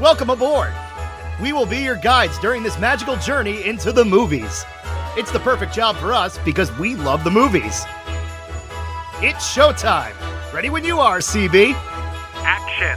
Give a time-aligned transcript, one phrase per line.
[0.00, 0.72] Welcome aboard!
[1.42, 4.64] We will be your guides during this magical journey into the movies.
[5.16, 7.84] It's the perfect job for us because we love the movies.
[9.20, 10.14] It's showtime!
[10.52, 11.72] Ready when you are, CB!
[12.44, 12.96] Action!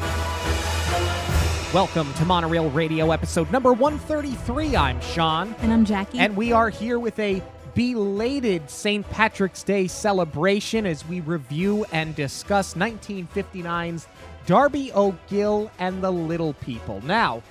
[1.74, 4.76] Welcome to Monorail Radio episode number 133.
[4.76, 5.56] I'm Sean.
[5.62, 6.20] And I'm Jackie.
[6.20, 7.42] And we are here with a
[7.74, 9.10] belated St.
[9.10, 14.08] Patrick's Day celebration as we review and discuss 1959's
[14.52, 17.00] Darby O'Gill and the Little People.
[17.06, 17.42] Now,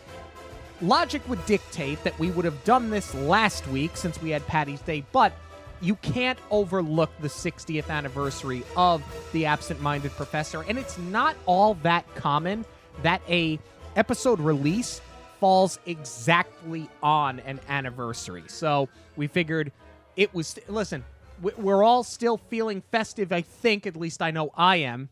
[0.82, 4.82] logic would dictate that we would have done this last week since we had Patty's
[4.82, 5.32] Day, but
[5.80, 11.72] you can't overlook the 60th anniversary of The Absent Minded Professor, and it's not all
[11.84, 12.66] that common
[13.02, 13.58] that a
[13.96, 15.00] episode release
[15.40, 18.44] falls exactly on an anniversary.
[18.48, 19.72] So we figured
[20.16, 20.58] it was.
[20.68, 21.02] Listen,
[21.40, 23.32] we- we're all still feeling festive.
[23.32, 25.08] I think, at least I know I am.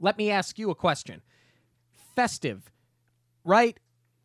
[0.00, 1.22] Let me ask you a question.
[2.14, 2.70] Festive,
[3.44, 3.78] right?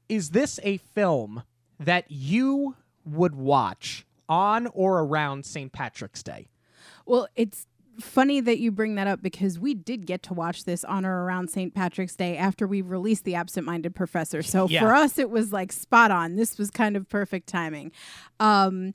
[0.09, 1.43] Is this a film
[1.79, 5.71] that you would watch on or around St.
[5.71, 6.47] Patrick's Day?
[7.05, 7.65] well, it's
[7.99, 11.23] funny that you bring that up because we did get to watch this on or
[11.25, 11.73] around St.
[11.75, 14.41] Patrick's Day after we released The Absent Minded Professor.
[14.41, 14.79] So Yeah.
[14.81, 16.35] for us, it was like spot on.
[16.37, 17.91] This was kind of perfect timing.
[18.39, 18.93] Um,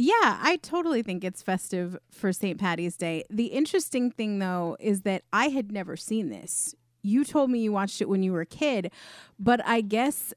[0.00, 2.56] yeah, I totally think it's festive for St.
[2.56, 3.24] Patty's Day.
[3.30, 6.72] The interesting thing, though, is that I had never seen this.
[7.02, 8.92] You told me you watched it when you were a kid,
[9.40, 10.32] but I guess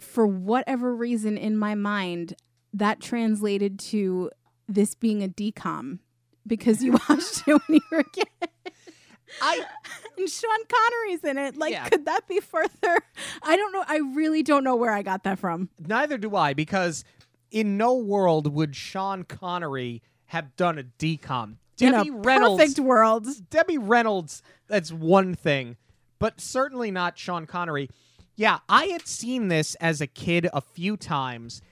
[0.00, 2.34] for whatever reason in my mind,
[2.72, 4.30] that translated to
[4.68, 6.00] this being a DCOM
[6.44, 8.26] because you watched it when you were a kid.
[9.40, 9.64] I
[10.18, 11.56] And Sean Connery's in it.
[11.56, 11.88] Like, Yeah.
[11.88, 13.00] could that be further?
[13.42, 13.84] I don't know.
[13.88, 15.68] I really don't know where I got that from.
[15.78, 17.04] neither do I because
[17.54, 21.56] in no world would Sean Connery have done a DCOM.
[21.76, 23.28] Debbie in a Reynolds perfect world.
[23.48, 25.76] Debbie Reynolds, that's one thing,
[26.18, 27.88] but certainly not Sean Connery.
[28.34, 31.62] Yeah, I had seen this as a kid a few times.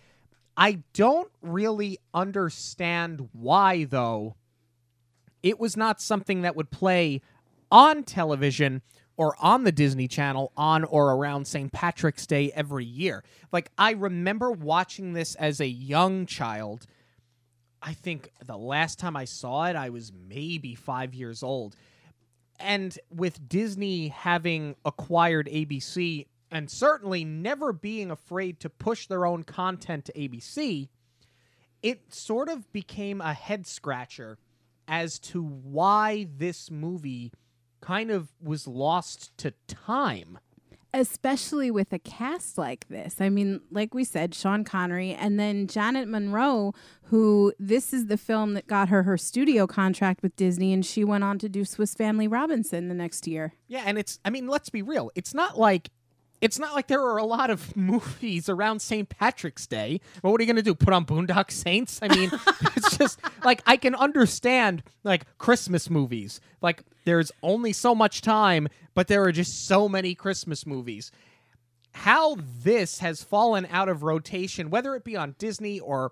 [0.56, 4.36] I don't really understand why, though.
[5.42, 7.20] It was not something that would play
[7.72, 8.82] on television
[9.22, 11.70] or on the Disney Channel on or around St.
[11.70, 13.22] Patrick's Day every year.
[13.52, 16.88] Like, I remember watching this as a young child.
[17.80, 21.76] I think the last time I saw it, I was maybe five years old.
[22.58, 29.44] And with Disney having acquired ABC and certainly never being afraid to push their own
[29.44, 30.88] content to ABC,
[31.80, 34.38] it sort of became a head scratcher
[34.88, 37.30] as to why this movie
[37.82, 40.38] kind of was lost to time.
[40.94, 43.16] Especially with a cast like this.
[43.18, 48.18] I mean, like we said, Sean Connery and then Janet Munro, who this is the
[48.18, 51.64] film that got her her studio contract with Disney, and she went on to do
[51.64, 53.54] Swiss Family Robinson the next year.
[53.68, 55.10] Yeah, and it's I mean, let's be real.
[55.14, 55.90] It's not like
[56.42, 59.08] it's not like there are a lot of movies around St.
[59.08, 60.00] Patrick's Day.
[60.22, 60.74] Well, what are you going to do?
[60.74, 62.00] Put on Boondock Saints?
[62.02, 62.30] I mean,
[62.76, 66.40] it's just like I can understand like Christmas movies.
[66.60, 71.12] Like there's only so much time, but there are just so many Christmas movies.
[71.94, 76.10] How this has fallen out of rotation, whether it be on Disney or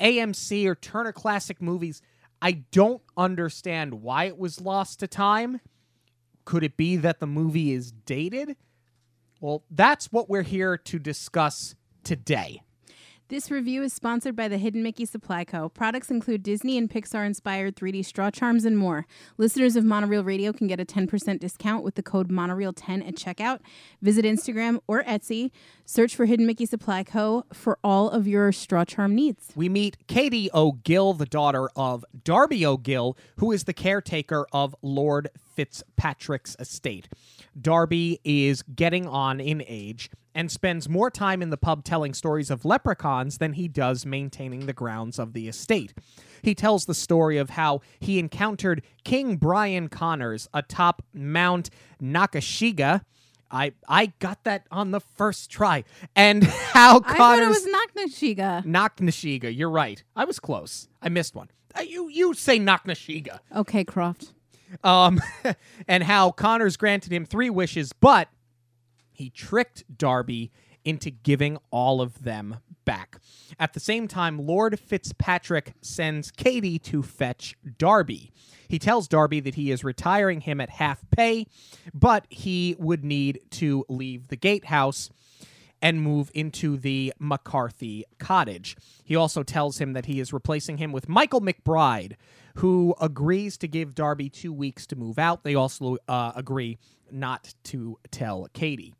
[0.00, 2.02] AMC or Turner Classic Movies,
[2.42, 5.60] I don't understand why it was lost to time.
[6.44, 8.56] Could it be that the movie is dated?
[9.40, 11.74] Well, that's what we're here to discuss
[12.04, 12.62] today.
[13.28, 15.68] This review is sponsored by the Hidden Mickey Supply Co.
[15.68, 19.04] Products include Disney and Pixar inspired 3D straw charms and more.
[19.36, 23.58] Listeners of Monorail Radio can get a 10% discount with the code Monorail10 at checkout.
[24.00, 25.50] Visit Instagram or Etsy.
[25.84, 27.44] Search for Hidden Mickey Supply Co.
[27.52, 29.48] for all of your straw charm needs.
[29.56, 35.30] We meet Katie O'Gill, the daughter of Darby O'Gill, who is the caretaker of Lord
[35.56, 37.08] Fitzpatrick's estate.
[37.60, 42.50] Darby is getting on in age and spends more time in the pub telling stories
[42.50, 45.94] of leprechauns than he does maintaining the grounds of the estate.
[46.42, 53.00] He tells the story of how he encountered King Brian Connors atop Mount Nakashiga.
[53.50, 55.84] I I got that on the first try.
[56.14, 58.64] And how I thought it Connors was Naknashiga.
[58.66, 59.56] Naknashiga.
[59.56, 60.02] You're right.
[60.14, 60.88] I was close.
[61.00, 61.48] I missed one.
[61.74, 63.38] Uh, you you say Naknashiga.
[63.54, 64.34] Okay, Croft.
[64.82, 65.20] Um,
[65.88, 68.28] and how Connors granted him three wishes, but
[69.12, 70.52] he tricked Darby
[70.84, 73.18] into giving all of them back.
[73.58, 78.30] At the same time, Lord Fitzpatrick sends Katie to fetch Darby.
[78.68, 81.46] He tells Darby that he is retiring him at half pay,
[81.92, 85.10] but he would need to leave the gatehouse
[85.82, 88.76] and move into the McCarthy cottage.
[89.04, 92.14] He also tells him that he is replacing him with Michael McBride,
[92.56, 95.44] who agrees to give Darby two weeks to move out.
[95.44, 96.78] They also uh, agree
[97.10, 98.94] not to tell Katie.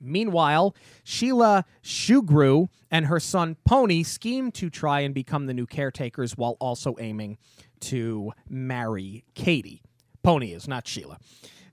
[0.00, 0.74] Meanwhile,
[1.04, 6.56] Sheila Sugrue and her son Pony scheme to try and become the new caretakers while
[6.60, 7.38] also aiming
[7.80, 9.82] to marry Katie.
[10.22, 11.18] Pony is, not Sheila.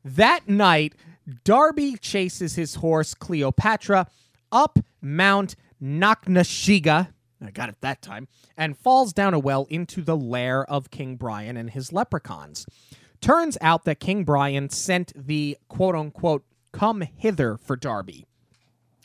[0.03, 0.95] That night,
[1.43, 4.07] Darby chases his horse Cleopatra
[4.51, 7.09] up Mount Knocknasheega.
[7.41, 8.27] I got it that time,
[8.57, 12.65] and falls down a well into the lair of King Brian and his leprechauns.
[13.21, 18.25] Turns out that King Brian sent the quote unquote come hither for Darby,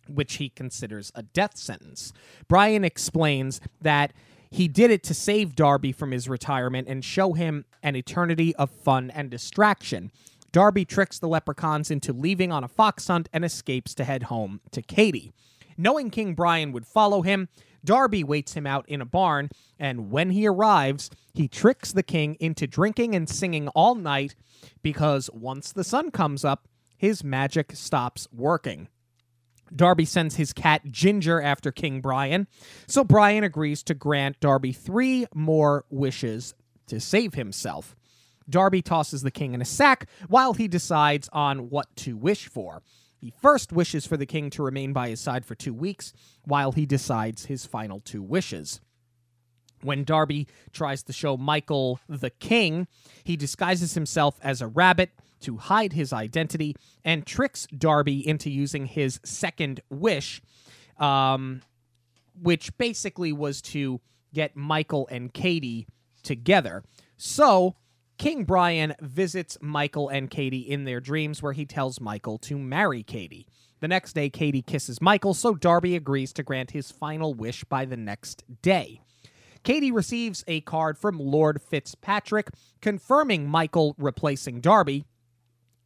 [0.08, 2.12] which he considers a death sentence.
[2.48, 4.12] Brian explains that
[4.50, 8.70] he did it to save Darby from his retirement and show him an eternity of
[8.70, 10.12] fun and distraction.
[10.52, 14.60] Darby tricks the leprechauns into leaving on a fox hunt and escapes to head home
[14.70, 15.32] to Katie.
[15.76, 17.48] Knowing King Brian would follow him,
[17.84, 22.36] Darby waits him out in a barn, and when he arrives, he tricks the king
[22.40, 24.34] into drinking and singing all night
[24.82, 26.66] because once the sun comes up,
[26.96, 28.88] his magic stops working.
[29.74, 32.46] Darby sends his cat Ginger after King Brian,
[32.86, 36.54] so Brian agrees to grant Darby three more wishes
[36.86, 37.96] to save himself.
[38.48, 42.82] Darby tosses the king in a sack while he decides on what to wish for.
[43.24, 46.12] He first wishes for the king to remain by his side for two weeks
[46.44, 48.82] while he decides his final two wishes.
[49.80, 52.86] When Darby tries to show Michael the king,
[53.24, 55.08] he disguises himself as a rabbit
[55.40, 60.42] to hide his identity and tricks Darby into using his second wish,
[60.98, 61.62] um,
[62.38, 64.02] which basically was to
[64.34, 65.86] get Michael and Katie
[66.22, 66.84] together.
[67.16, 67.76] So
[68.24, 73.02] King Brian visits Michael and Katie in their dreams, where he tells Michael to marry
[73.02, 73.46] Katie.
[73.80, 77.84] The next day, Katie kisses Michael, so Darby agrees to grant his final wish by
[77.84, 79.02] the next day.
[79.62, 82.48] Katie receives a card from Lord Fitzpatrick
[82.80, 85.04] confirming Michael replacing Darby,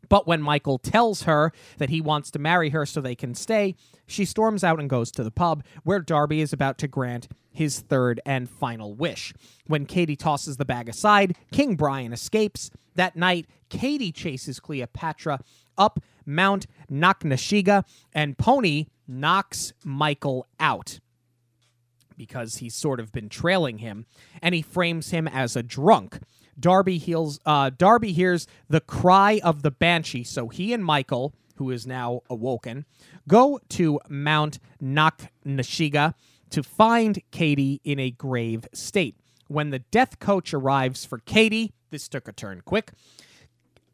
[0.08, 3.74] but when Michael tells her that he wants to marry her so they can stay,
[4.06, 7.80] she storms out and goes to the pub where Darby is about to grant his
[7.80, 9.34] third and final wish.
[9.66, 12.70] When Katie tosses the bag aside, King Brian escapes.
[12.94, 15.40] That night, Katie chases Cleopatra
[15.76, 21.00] up Mount Knocknasheega, and Pony knocks Michael out
[22.16, 24.04] because he's sort of been trailing him,
[24.42, 26.18] and he frames him as a drunk.
[26.58, 27.40] Darby heals.
[27.46, 32.22] Uh, Darby hears the cry of the banshee, so he and Michael, who is now
[32.28, 32.84] awoken,
[33.26, 36.14] go to Mount Knocknasheega
[36.50, 39.16] to find Katie in a grave state.
[39.48, 42.92] When the death coach arrives for Katie, this took a turn quick.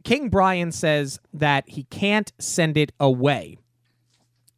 [0.03, 3.59] King Brian says that he can't send it away.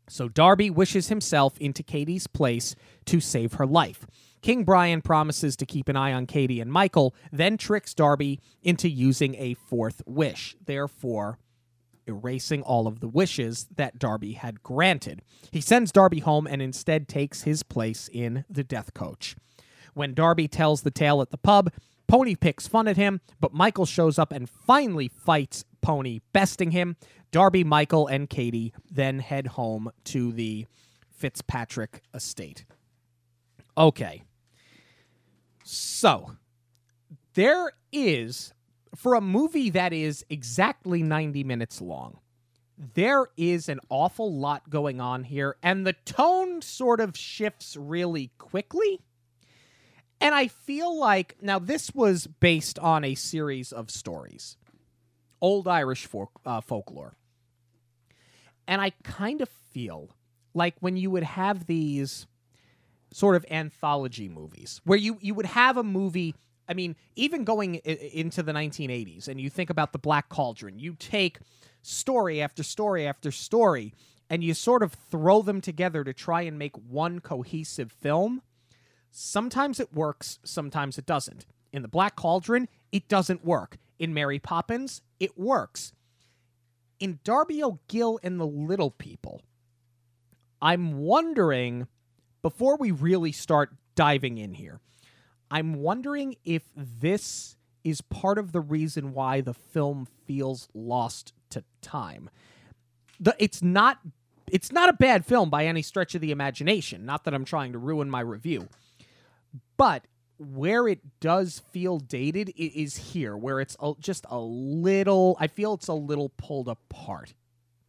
[0.09, 2.75] So Darby wishes himself into Katie's place
[3.07, 4.07] to save her life.
[4.43, 8.89] King Brian promises to keep an eye on Katie and Michael, then tricks Darby into
[8.89, 11.39] using a fourth wish, therefore
[12.07, 15.23] erasing all of the wishes that Darby had granted.
[15.51, 19.37] He sends Darby home and instead takes his place in the death coach.
[19.95, 21.73] When Darby tells the tale at the pub,
[22.07, 26.97] Pony picks fun at him, but Michael shows up and finally fights Pony, besting him.
[27.33, 30.67] Darby, Michael, and Katie then head home to the
[31.11, 32.65] Fitzpatrick estate.
[33.77, 34.23] Okay.
[35.65, 36.37] So,
[37.35, 38.53] there is,
[38.95, 42.19] for a movie that is exactly 90 minutes long,
[42.95, 48.31] there is an awful lot going on here, and the tone sort of shifts really
[48.39, 49.01] quickly.
[50.21, 54.57] And I feel like, now, this was based on a series of stories,
[55.41, 57.17] old Irish folk, uh, folklore.
[58.67, 60.11] And I kind of feel
[60.55, 62.27] like when you would have these
[63.13, 66.35] sort of anthology movies where you you would have a movie
[66.69, 70.79] I mean, even going I- into the 1980s, and you think about the Black Cauldron,
[70.79, 71.39] you take
[71.83, 73.95] story after story after story,
[74.29, 78.43] and you sort of throw them together to try and make one cohesive film.
[79.13, 81.47] Sometimes it works, sometimes it doesn't.
[81.73, 83.79] In the Black Cauldron, it doesn't work.
[83.99, 85.93] In Mary Poppins, it works.
[86.99, 89.43] In Darby O'Gill and the Little People,
[90.61, 91.87] I'm wondering
[92.43, 94.81] before we really start diving in here,
[95.51, 101.63] I'm wondering if this is part of the reason why the film feels lost to
[101.83, 102.29] time.
[103.21, 103.99] The it's not
[104.51, 107.07] it's not a bad film by any stretch of the imagination.
[107.07, 108.69] Not that I'm trying to ruin my review.
[109.77, 110.07] But
[110.39, 115.37] where it does feel dated is here, where it's just a little.
[115.41, 117.35] I feel it's a little pulled apart.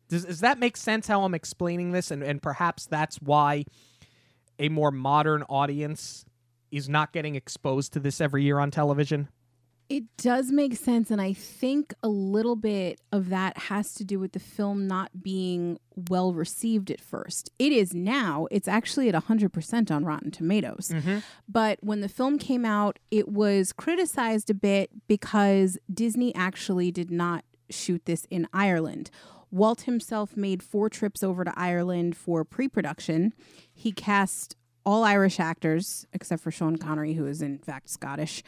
[0.09, 2.11] Does, does that make sense how I'm explaining this?
[2.11, 3.65] And, and perhaps that's why
[4.59, 6.25] a more modern audience
[6.71, 9.29] is not getting exposed to this every year on television.
[9.89, 11.11] It does make sense.
[11.11, 15.23] And I think a little bit of that has to do with the film not
[15.23, 17.51] being well received at first.
[17.57, 20.91] It is now, it's actually at 100% on Rotten Tomatoes.
[20.93, 21.19] Mm-hmm.
[21.47, 27.09] But when the film came out, it was criticized a bit because Disney actually did
[27.09, 29.09] not shoot this in Ireland.
[29.51, 33.33] Walt himself made four trips over to Ireland for pre production.
[33.73, 38.43] He cast all Irish actors except for Sean Connery, who is in fact Scottish.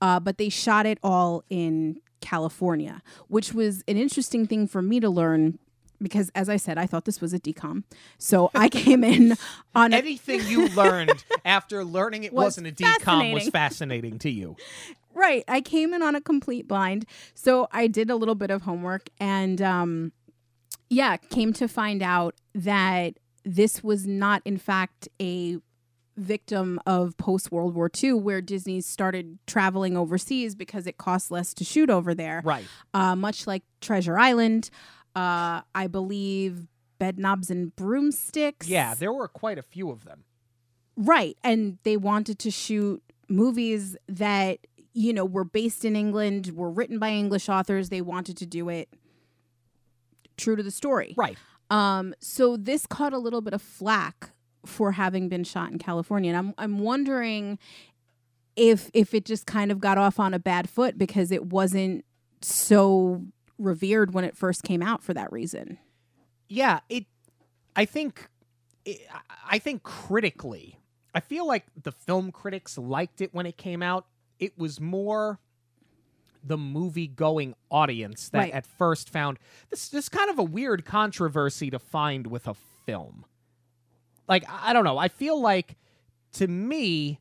[0.00, 4.98] Uh, but they shot it all in California, which was an interesting thing for me
[5.00, 5.58] to learn
[6.00, 7.84] because, as I said, I thought this was a DCOM.
[8.18, 9.34] So I came in
[9.74, 13.50] on a Anything you learned after learning it Was wasn't a DCOM was fascinating.
[13.50, 14.56] fascinating to you.
[15.14, 15.44] Right.
[15.46, 17.04] I came in on a complete blind.
[17.34, 20.12] So I did a little bit of homework and um
[20.92, 25.56] yeah, came to find out that this was not in fact a
[26.16, 31.54] victim of post World War II where Disney started traveling overseas because it costs less
[31.54, 32.42] to shoot over there.
[32.44, 32.66] Right.
[32.92, 34.68] Uh much like Treasure Island,
[35.16, 36.68] uh I believe
[37.00, 38.68] Bedknobs and Broomsticks.
[38.68, 40.24] Yeah, there were quite a few of them.
[40.96, 41.36] Right.
[41.42, 44.58] And they wanted to shoot movies that,
[44.92, 47.88] you know, were based in England, were written by English authors.
[47.88, 48.90] They wanted to do it
[50.42, 51.14] true to the story.
[51.16, 51.38] Right.
[51.70, 54.30] Um, so this caught a little bit of flack
[54.66, 56.30] for having been shot in California.
[56.30, 57.58] And I'm I'm wondering
[58.56, 62.04] if if it just kind of got off on a bad foot because it wasn't
[62.42, 63.22] so
[63.58, 65.78] revered when it first came out for that reason.
[66.48, 67.06] yeah it
[67.76, 68.28] i think
[68.84, 69.00] it,
[69.48, 70.78] i think critically
[71.14, 74.06] i feel like the film critics liked it when it came out
[74.38, 75.38] it was more
[76.44, 78.52] the movie going audience that Right.
[78.52, 79.38] at first found
[79.70, 82.54] this this kind of a weird controversy to find with a
[82.86, 83.24] film
[84.28, 85.76] like i don't know i feel like
[86.32, 87.18] to me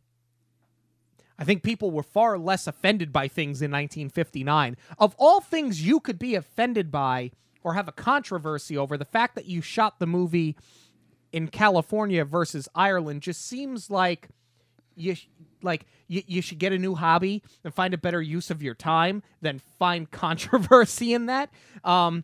[1.39, 4.77] I think people were far less offended by things in 1959.
[4.99, 7.31] Of all things you could be offended by
[7.63, 10.55] or have a controversy over, the fact that you shot the movie
[11.31, 14.27] in California versus Ireland just seems like
[14.95, 15.15] you
[15.63, 18.75] like you, you should get a new hobby and find a better use of your
[18.75, 21.49] time than find controversy in that.
[21.83, 22.23] Um,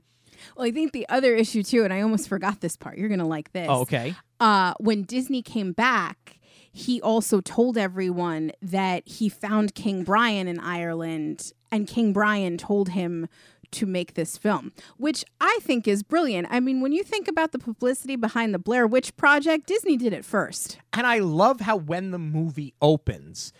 [0.55, 2.97] Well, I think the other issue too, and I almost forgot this part.
[2.97, 3.67] You're gonna like this.
[3.69, 4.15] oh, okay.
[4.39, 6.39] uh, when Disney came back,
[6.71, 12.89] he also told everyone that he found King Brian in Ireland, and King Brian told
[12.89, 13.27] him
[13.71, 16.47] to make this film, which I think is brilliant.
[16.49, 20.13] I mean, when you think about the publicity behind the Blair Witch Project, Disney did
[20.13, 20.77] it first.
[20.93, 23.51] And I love how when the movie opens,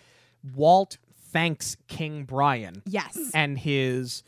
[0.54, 0.98] Walt
[1.30, 3.30] thanks King Brian Yes.
[3.34, 4.22] and his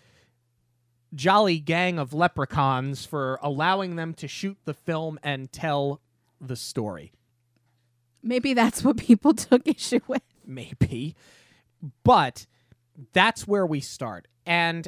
[1.15, 6.01] jolly gang of leprechauns for allowing them to shoot the film and tell
[6.41, 7.13] the story.
[8.23, 10.23] Maybe that's what people took issue with.
[10.47, 11.17] Maybe.
[12.05, 12.47] But
[13.13, 14.29] that's where we start.
[14.45, 14.87] And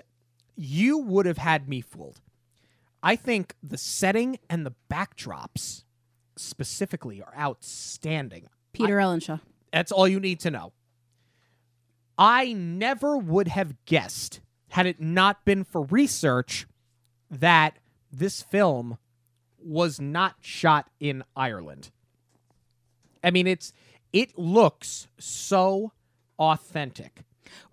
[0.57, 2.21] you would have had me fooled.
[3.03, 5.85] I think the setting and the backdrops
[6.37, 8.49] specifically are outstanding.
[8.73, 9.41] Peter Ellenshaw.
[9.73, 10.73] That's all you need to know.
[12.19, 16.67] I never would have guessed, had it not been for research,
[17.31, 17.79] that
[18.13, 18.99] this film
[19.59, 21.91] was not shot in Ireland.
[23.25, 23.73] I mean, it's
[24.13, 25.93] it looks so
[26.39, 27.23] authentic.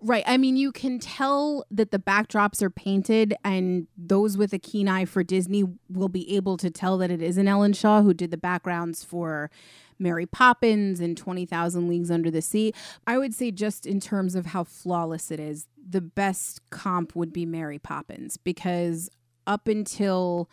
[0.00, 0.24] Right.
[0.26, 4.88] I mean, you can tell that the backdrops are painted, and those with a keen
[4.88, 8.30] eye for Disney will be able to tell that it is an Ellenshaw who did
[8.30, 9.50] the backgrounds for
[9.98, 12.72] Mary Poppins and 20,000 Leagues Under the Sea.
[13.06, 17.32] I would say, just in terms of how flawless it is, the best comp would
[17.32, 19.10] be Mary Poppins because
[19.46, 20.48] up until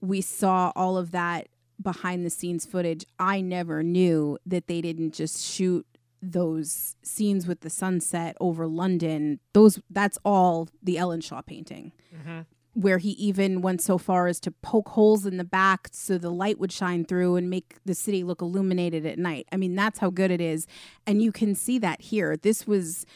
[0.00, 1.48] we saw all of that
[1.80, 5.86] behind the scenes footage, I never knew that they didn't just shoot
[6.32, 9.40] those scenes with the sunset over London.
[9.52, 11.92] Those that's all the Ellenshaw painting.
[12.14, 12.40] Mm-hmm.
[12.74, 16.30] Where he even went so far as to poke holes in the back so the
[16.30, 19.46] light would shine through and make the city look illuminated at night.
[19.52, 20.66] I mean, that's how good it is.
[21.06, 22.36] And you can see that here.
[22.36, 23.06] This was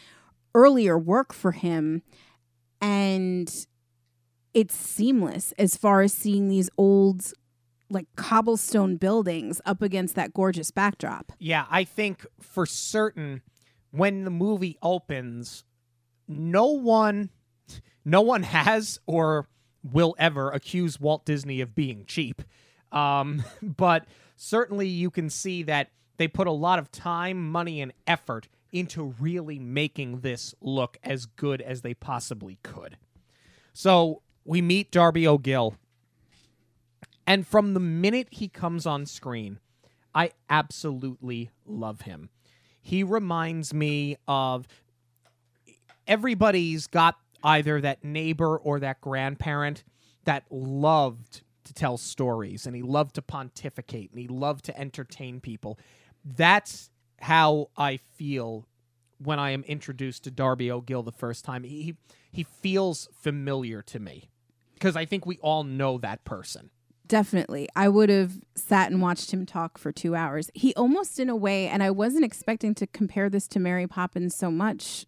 [0.55, 2.03] earlier work for him
[2.81, 3.67] and
[4.55, 7.33] it's seamless as far as seeing these old
[7.91, 11.33] like cobblestone buildings up against that gorgeous backdrop.
[11.39, 13.43] Yeah, I think for certain
[13.91, 15.65] when the movie opens,
[16.27, 17.31] no one
[18.05, 19.49] no one has or
[19.83, 22.43] will ever accuse Walt Disney of being cheap.
[22.93, 27.93] Um, but certainly you can see that they put a lot of time, money, and
[28.07, 32.97] effort into really making this look as good as they possibly could.
[33.73, 35.77] So we meet Darby O'Gill.
[37.29, 39.61] And from the minute he comes on screen,
[40.15, 42.31] I absolutely love him.
[42.81, 44.67] He reminds me of
[46.07, 49.85] everybody's got either that neighbor or that grandparent
[50.25, 55.39] that loved to tell stories and he loved to pontificate and he loved to entertain
[55.39, 55.79] people.
[56.25, 56.89] That's
[57.21, 58.67] how I feel
[59.19, 61.65] when I am introduced to Darby O'Gill the first time.
[61.65, 61.95] He
[62.33, 64.31] he feels familiar to me
[64.73, 66.71] because I think we all know that person.
[67.09, 67.69] Definitely.
[67.75, 70.51] I would have sat and watched him talk for two hours.
[70.55, 74.37] He almost, in a way, and I wasn't expecting to compare this to Mary Poppins
[74.37, 75.07] so much,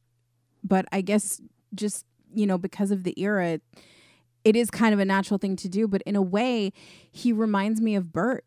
[0.65, 1.43] but I guess
[1.75, 3.61] just, you know, because of the era,
[4.45, 5.87] it is kind of a natural thing to do.
[5.87, 6.73] But in a way,
[7.13, 8.47] he reminds me of Bert.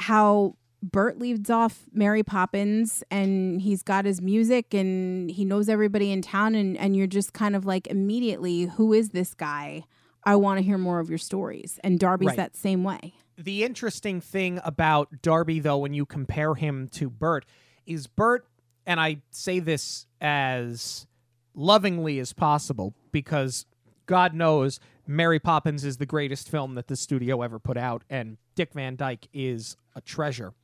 [0.00, 6.10] How Bert leads off Mary Poppins and he's got his music and he knows everybody
[6.10, 9.84] in town and, and you're just kind of like immediately, who is this guy?
[10.24, 11.78] I want to hear more of your stories.
[11.84, 12.36] And Darby's Right.
[12.36, 13.14] that same way.
[13.36, 17.44] The interesting thing about Darby, though, when you compare him to Bert,
[17.84, 18.46] is Bert,
[18.86, 21.06] and I say this as
[21.54, 23.66] lovingly as possible because
[24.06, 28.38] God knows Mary Poppins is the greatest film that the studio ever put out, and
[28.54, 30.54] Dick Van Dyke is a treasure.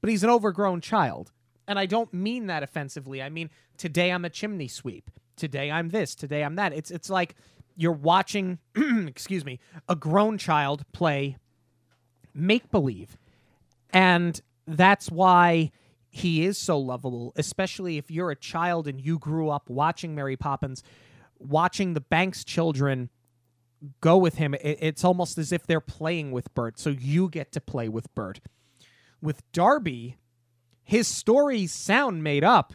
[0.00, 1.32] But he's an overgrown child.
[1.68, 3.20] And I don't mean that offensively.
[3.20, 5.10] I mean, today I'm a chimney sweep.
[5.36, 6.14] Today I'm this.
[6.14, 6.72] Today I'm that.
[6.72, 7.34] It's it's like
[7.76, 8.58] you're watching,
[9.06, 11.36] excuse me, a grown child play
[12.34, 13.16] make believe.
[13.90, 15.70] And that's why
[16.08, 20.36] he is so lovable, especially if you're a child and you grew up watching Mary
[20.36, 20.82] Poppins,
[21.38, 23.10] watching the Banks children
[24.00, 24.54] go with him.
[24.54, 28.12] It, it's almost as if they're playing with Bert, so you get to play with
[28.14, 28.40] Bert.
[29.20, 30.16] With Darby,
[30.82, 32.74] his stories sound made up,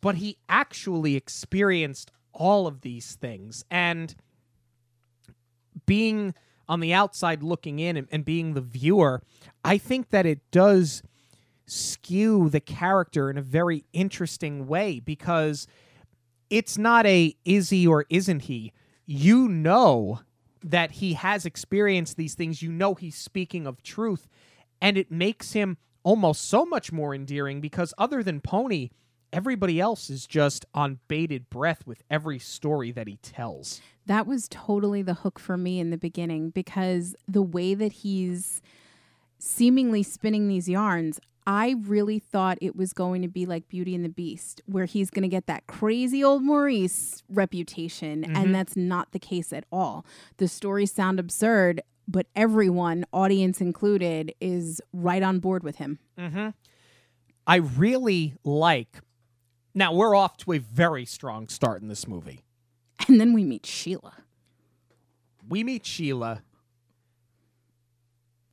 [0.00, 3.64] but he actually experienced all of these things.
[3.70, 4.14] And
[5.86, 6.34] being
[6.68, 9.22] on the outside looking in and, and being the viewer,
[9.64, 11.02] I think that it does
[11.66, 15.66] skew the character in a very interesting way because
[16.48, 18.72] it's not a is he or isn't he.
[19.04, 20.20] You know
[20.62, 22.62] that he has experienced these things.
[22.62, 24.28] You know he's speaking of truth.
[24.80, 28.90] And it makes him almost so much more endearing because other than Pony,
[29.32, 33.80] everybody else is just on bated breath with every story that he tells.
[34.06, 38.62] That was totally the hook for me in the beginning because the way that he's
[39.38, 44.04] seemingly spinning these yarns, I really thought it was going to be like Beauty and
[44.04, 48.24] the Beast, where he's going to get that crazy old Maurice reputation.
[48.24, 50.04] And that's not the case at all.
[50.38, 55.98] The stories sound absurd, but everyone, audience included, is right on board with him.
[56.18, 56.48] Mm-hmm.
[57.46, 58.98] I really like.
[59.76, 62.40] Now we're off to a very strong start in this movie.
[63.06, 64.14] And then we meet Sheila.
[65.46, 66.42] We meet Sheila.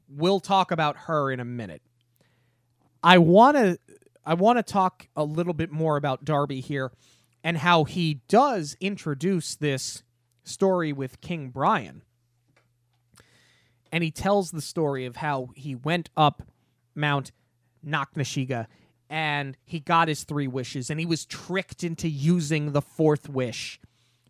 [0.09, 1.81] We'll talk about her in a minute.
[3.01, 3.79] I want to
[4.25, 6.91] I want to talk a little bit more about Darby here
[7.41, 10.03] and how he does introduce this
[10.43, 12.03] story with King Brian.
[13.93, 16.43] And he tells the story of how he went up
[16.93, 17.31] Mount
[17.86, 18.67] Knocknasheega
[19.13, 23.80] and he got his three wishes and he was tricked into using the fourth wish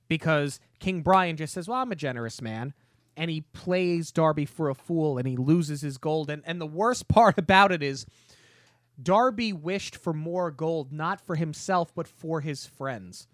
[0.10, 2.74] because King Brian just says, Well, I'm a generous man.
[3.16, 6.30] And he plays Darby for a fool and he loses his gold.
[6.30, 8.06] And, and the worst part about it is
[9.02, 13.28] Darby wished for more gold, not for himself, but for his friends.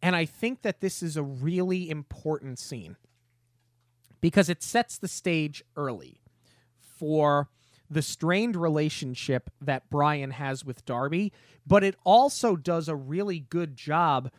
[0.00, 2.96] And I think that this is a really important scene
[4.22, 6.22] because it sets the stage early
[6.80, 7.50] for
[7.90, 11.32] the strained relationship that Brian has with Darby,
[11.66, 14.30] but it also does a really good job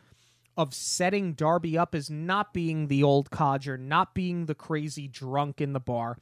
[0.56, 5.60] of setting Darby up as not being the old codger, not being the crazy drunk
[5.60, 6.18] in the bar.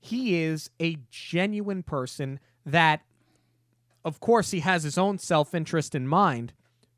[0.00, 3.02] He is a genuine person that,
[4.04, 6.52] of course, he has his own self interest in mind,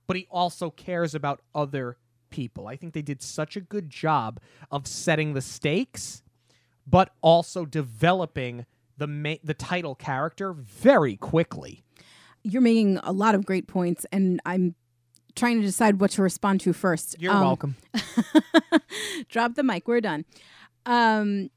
[0.07, 1.99] but he also cares about other
[2.31, 2.67] people.
[2.67, 6.23] I think they did such a good job of setting the stakes,
[6.87, 8.67] but also developing
[8.99, 11.85] the ma- the title character very quickly.
[12.45, 14.75] You're making a lot of great points, and I'm
[15.37, 17.17] trying to decide what to respond to first.
[17.21, 17.77] You're Um, welcome.
[19.29, 19.87] drop the mic.
[19.89, 20.25] We're done.
[20.87, 21.51] Um,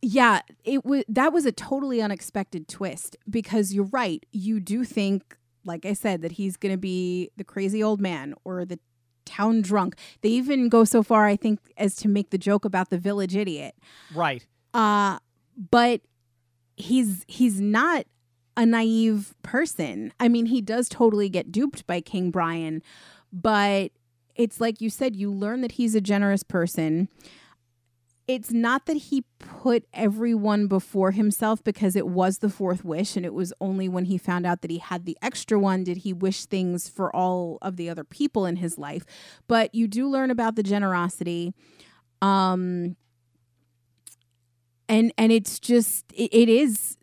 [0.00, 4.24] yeah, it was that was a totally unexpected twist because you're right.
[4.32, 8.34] You do think, like I said, that he's going to be the crazy old man
[8.44, 8.78] or the
[9.24, 9.96] town drunk.
[10.22, 13.36] They even go so far, I think, as to make the joke about the village
[13.36, 13.76] idiot.
[14.14, 14.44] Right.
[14.74, 15.18] Uh,
[15.70, 16.00] but
[16.76, 18.06] he's he's not
[18.56, 20.12] a naive person.
[20.20, 22.82] I mean, he does totally get duped by King Brian,
[23.32, 23.92] but
[24.34, 27.08] it's like you said, you learn that he's a generous person.
[28.28, 33.26] it's not that he put everyone before himself because it was the fourth wish and
[33.26, 36.12] it was only when he found out that he had the extra one did he
[36.12, 39.04] wish things for all of the other people in his life
[39.48, 41.52] but you do learn about the generosity
[42.22, 42.96] um
[44.92, 46.96] and and it's just it, it is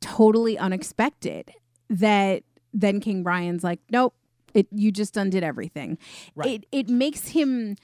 [0.00, 1.52] totally unexpected
[1.88, 2.42] that
[2.74, 4.14] then king brian's like nope
[4.54, 5.96] it you just undid everything
[6.34, 6.48] Right.
[6.50, 7.76] it it makes him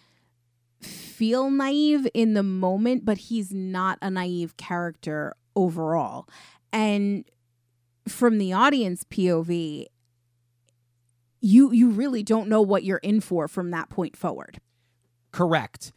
[0.81, 6.29] feel naive in the moment but he's not a naive character overall
[6.73, 7.25] and
[8.09, 9.87] from the audience pov
[11.41, 14.61] you you really don't know what you're in for from that point forward
[15.33, 15.93] Correct.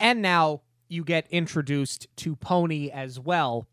[0.00, 0.62] And now
[0.94, 3.66] you get introduced to Pony as well.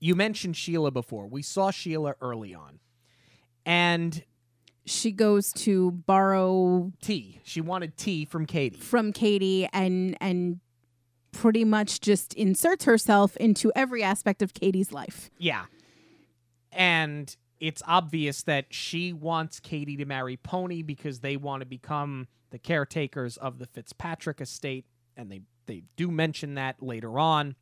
[0.00, 1.26] You mentioned Sheila before.
[1.26, 2.80] We saw Sheila early on.
[3.64, 4.24] And
[4.84, 7.40] she goes to borrow tea.
[7.44, 8.78] She wanted tea from Katie.
[8.78, 10.60] from Katie and and
[11.32, 15.30] pretty much just inserts herself into every aspect of Katie's life.
[15.38, 15.66] Yeah.
[16.72, 22.28] And it's obvious that she wants Katie to marry Pony because they want to become
[22.50, 24.86] the caretakers of the Fitzpatrick estate.
[25.16, 27.54] And they, they do mention that later on.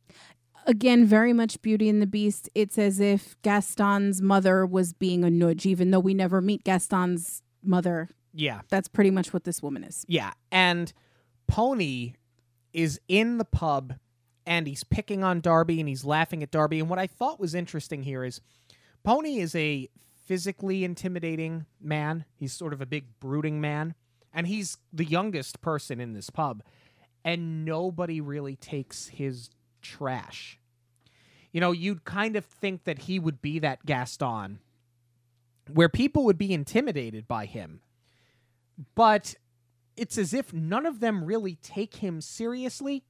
[0.65, 2.49] Again, very much Beauty and the Beast.
[2.55, 7.43] It's as if Gaston's mother was being a nudge, even though we never meet Gaston's
[7.63, 8.09] mother.
[8.33, 8.61] Yeah.
[8.69, 10.03] That's pretty much what this woman is.
[10.07, 10.33] Yeah.
[10.51, 10.91] And
[11.47, 12.13] Pony
[12.73, 13.93] is in the pub
[14.45, 16.79] and he's picking on Darby and he's laughing at Darby.
[16.79, 18.41] And what I thought was interesting here is
[19.03, 19.89] Pony is a
[20.25, 22.25] physically intimidating man.
[22.35, 23.95] He's sort of a big, brooding man.
[24.33, 26.61] And he's the youngest person in this pub.
[27.27, 29.49] And nobody really takes his
[29.81, 30.57] trash.
[31.51, 34.59] You know, you'd kind of think that he would be that Gaston
[35.73, 37.81] where people would be intimidated by him.
[38.95, 39.35] But
[39.97, 43.03] it's as if none of them really take him seriously.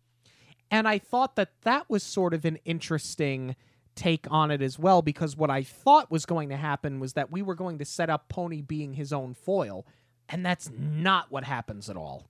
[0.71, 3.55] And I thought that that was sort of an interesting
[3.93, 7.31] take on it as well, because what I thought was going to happen was that
[7.31, 9.85] we were going to set up Pony being his own foil.
[10.27, 12.27] And that's not what happens at all.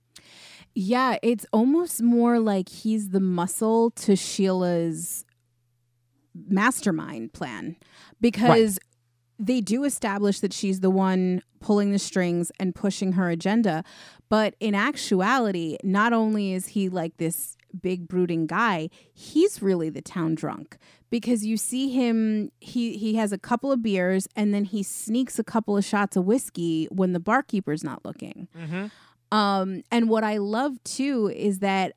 [0.80, 5.24] Yeah, it's almost more like he's the muscle to Sheila's
[6.48, 7.74] mastermind plan
[8.20, 8.78] because
[9.40, 13.82] they do establish that she's the one pulling the strings and pushing her agenda.
[14.28, 20.00] But in actuality, not only is he like this big brooding guy, he's really the
[20.00, 20.78] town drunk
[21.10, 25.40] because you see him he he has a couple of beers and then he sneaks
[25.40, 28.46] a couple of shots of whiskey when the barkeeper's not looking.
[28.56, 28.86] Mm-hmm.
[29.30, 31.92] Um, and what I love too is that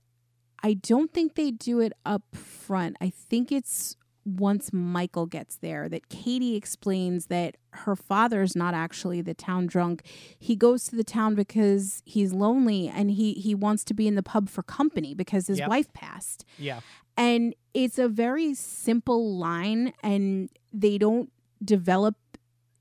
[0.63, 2.97] I don't think they do it up front.
[3.01, 9.21] I think it's once Michael gets there that Katie explains that her father's not actually
[9.21, 10.03] the town drunk.
[10.37, 14.13] He goes to the town because he's lonely and he he wants to be in
[14.15, 15.69] the pub for company because his Yep.
[15.69, 16.45] wife passed.
[16.59, 16.81] Yeah.
[17.17, 21.31] And it's a very simple line, and they don't
[21.63, 22.15] develop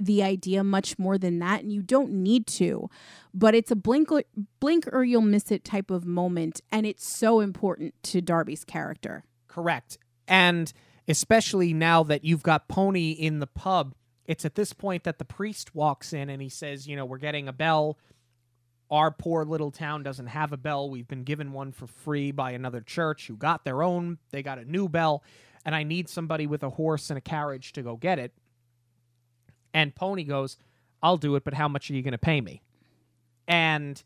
[0.01, 2.89] the idea much more than that, and you don't need to.
[3.35, 4.09] But it's a blink,
[4.59, 9.25] blink or you'll miss it type of moment, and it's so important to Darby's character.
[9.47, 9.99] Correct.
[10.27, 10.73] And
[11.07, 15.25] especially now that you've got Pony in the pub, it's at this point that the
[15.25, 17.99] priest walks in and he says, You know, we're getting a bell.
[18.91, 20.89] Our poor little town doesn't have a bell.
[20.91, 24.19] We've been given one for free by another church who got their own.
[24.31, 25.23] They got a new bell.
[25.65, 28.33] And I need somebody with a horse and a carriage to go get it.
[29.73, 30.57] And Pony goes,
[31.03, 32.63] I'll do it, but how much are you going to pay me?
[33.49, 34.03] And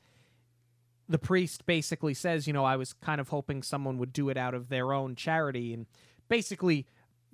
[1.09, 4.37] the priest basically says, you know, I was kind of hoping someone would do it
[4.37, 5.87] out of their own charity and
[6.29, 6.87] basically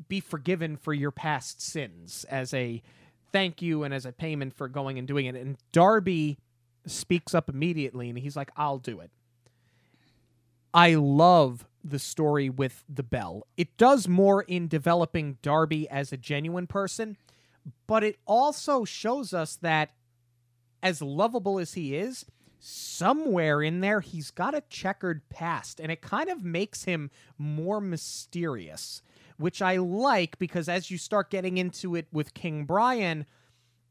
[0.08, 2.82] be forgiven for your past sins as a
[3.32, 5.36] thank you and as a payment for going and doing it.
[5.36, 6.38] And Darby
[6.86, 9.10] speaks up immediately and he's like, I'll do it.
[10.72, 13.46] I love the story with the bell.
[13.56, 17.16] It does more in developing Darby as a genuine person,
[17.86, 19.90] but it also shows us that
[20.82, 22.24] as lovable as he is,
[22.58, 27.80] somewhere in there he's got a checkered past and it kind of makes him more
[27.80, 29.02] mysterious,
[29.38, 33.26] which I like because as you start getting into it with King Brian,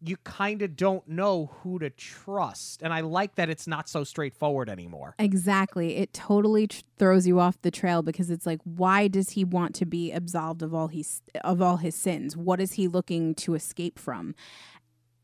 [0.02, 2.82] you kind of don't know who to trust.
[2.82, 5.16] And I like that it's not so straightforward anymore.
[5.20, 5.98] Exactly.
[5.98, 9.76] It totally tr- throws you off the trail because it's like, why does he want
[9.76, 12.38] to be absolved of all his of all his sins?
[12.38, 14.36] What is he looking to escape from?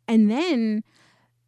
[0.07, 0.83] And then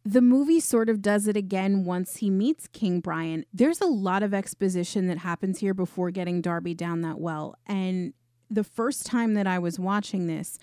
[0.04, 3.44] the movie sort of does it again once he meets King Brian.
[3.52, 7.56] There's a lot of exposition that happens here before getting Darby down that well.
[7.66, 8.14] And
[8.50, 10.58] the first time that I was watching this,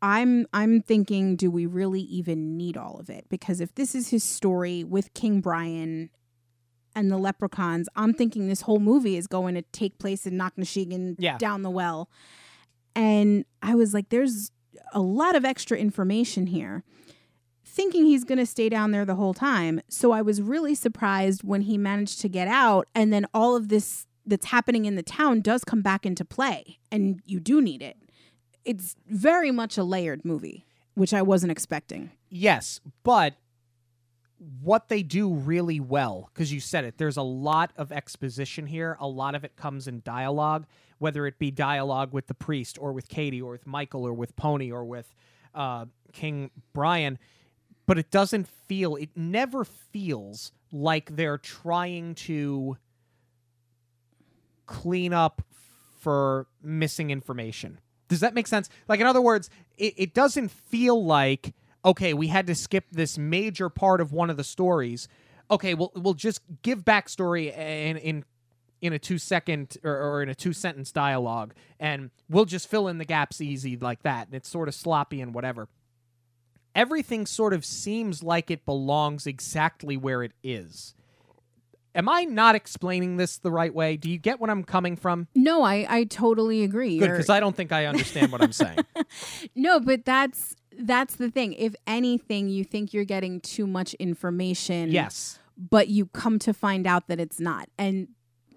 [0.00, 3.26] I'm I'm thinking, do we really even need all of it?
[3.28, 6.10] Because if this is his story with King Brian,
[6.94, 11.16] and the leprechauns, I'm thinking this whole movie is going to take place in Knocknashegan
[11.18, 11.38] Yeah.
[11.38, 12.10] down the well.
[12.96, 14.50] And I was like, there's
[14.92, 16.82] a lot of extra information here.
[17.64, 19.80] Thinking he's going to stay down there the whole time.
[19.88, 22.88] So I was really surprised when he managed to get out.
[22.94, 26.78] And then all of this that's happening in the town does come back into play.
[26.90, 27.96] And you do need it.
[28.68, 32.10] It's very much a layered movie, which I wasn't expecting.
[32.28, 33.32] Yes, but
[34.60, 38.98] what they do really well, because you said it, there's a lot of exposition here.
[39.00, 40.66] A lot of it comes in dialogue,
[40.98, 44.36] whether it be dialogue with the priest or with Katie or with Michael or with
[44.36, 45.14] Pony or with
[45.54, 47.18] uh, King Brian.
[47.86, 52.76] But it doesn't feel, it never feels like they're trying to
[54.66, 55.40] clean up
[56.00, 57.78] for missing information.
[58.08, 58.68] Does that make sense?
[58.88, 63.18] Like, in other words, it, it doesn't feel like, okay, we had to skip this
[63.18, 65.08] major part of one of the stories.
[65.50, 68.24] Okay, we'll we'll just give backstory in in
[68.80, 72.88] in a two second or, or in a two sentence dialogue, and we'll just fill
[72.88, 74.26] in the gaps easy like that.
[74.26, 75.68] And it's sort of sloppy and whatever.
[76.74, 80.94] Everything sort of seems like it belongs exactly where it is.
[81.98, 83.96] Am I not explaining this the right way?
[83.96, 85.26] Do you get what I'm coming from?
[85.34, 86.96] No, I, I totally agree.
[87.00, 88.78] Good, because I don't think I understand what I'm saying.
[89.54, 91.54] No, but that's that's the thing.
[91.54, 94.90] If anything, you think you're getting too much information.
[94.90, 95.38] yes.
[95.56, 97.68] But you come to find out that it's not.
[97.76, 98.08] And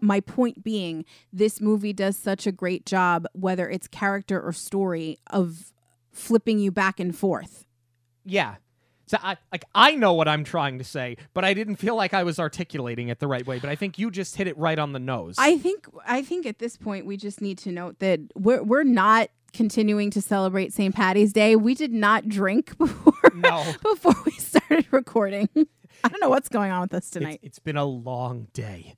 [0.01, 5.17] my point being, this movie does such a great job, whether it's character or story,
[5.31, 5.73] of
[6.11, 7.65] flipping you back and forth.
[8.23, 8.55] Yeah.
[9.11, 12.13] So I like I know what I'm trying to say, but I didn't feel like
[12.13, 13.59] I was articulating it the right way.
[13.59, 15.35] But I think you just hit it right on the nose.
[15.37, 18.83] I think I think at this point we just need to note that we're we're
[18.85, 20.95] not continuing to celebrate St.
[20.95, 21.57] Patty's Day.
[21.57, 23.65] We did not drink before No.
[23.83, 25.49] before we started recording.
[25.57, 27.41] I don't know what's going on with us it's, tonight.
[27.43, 28.95] it's been a long day.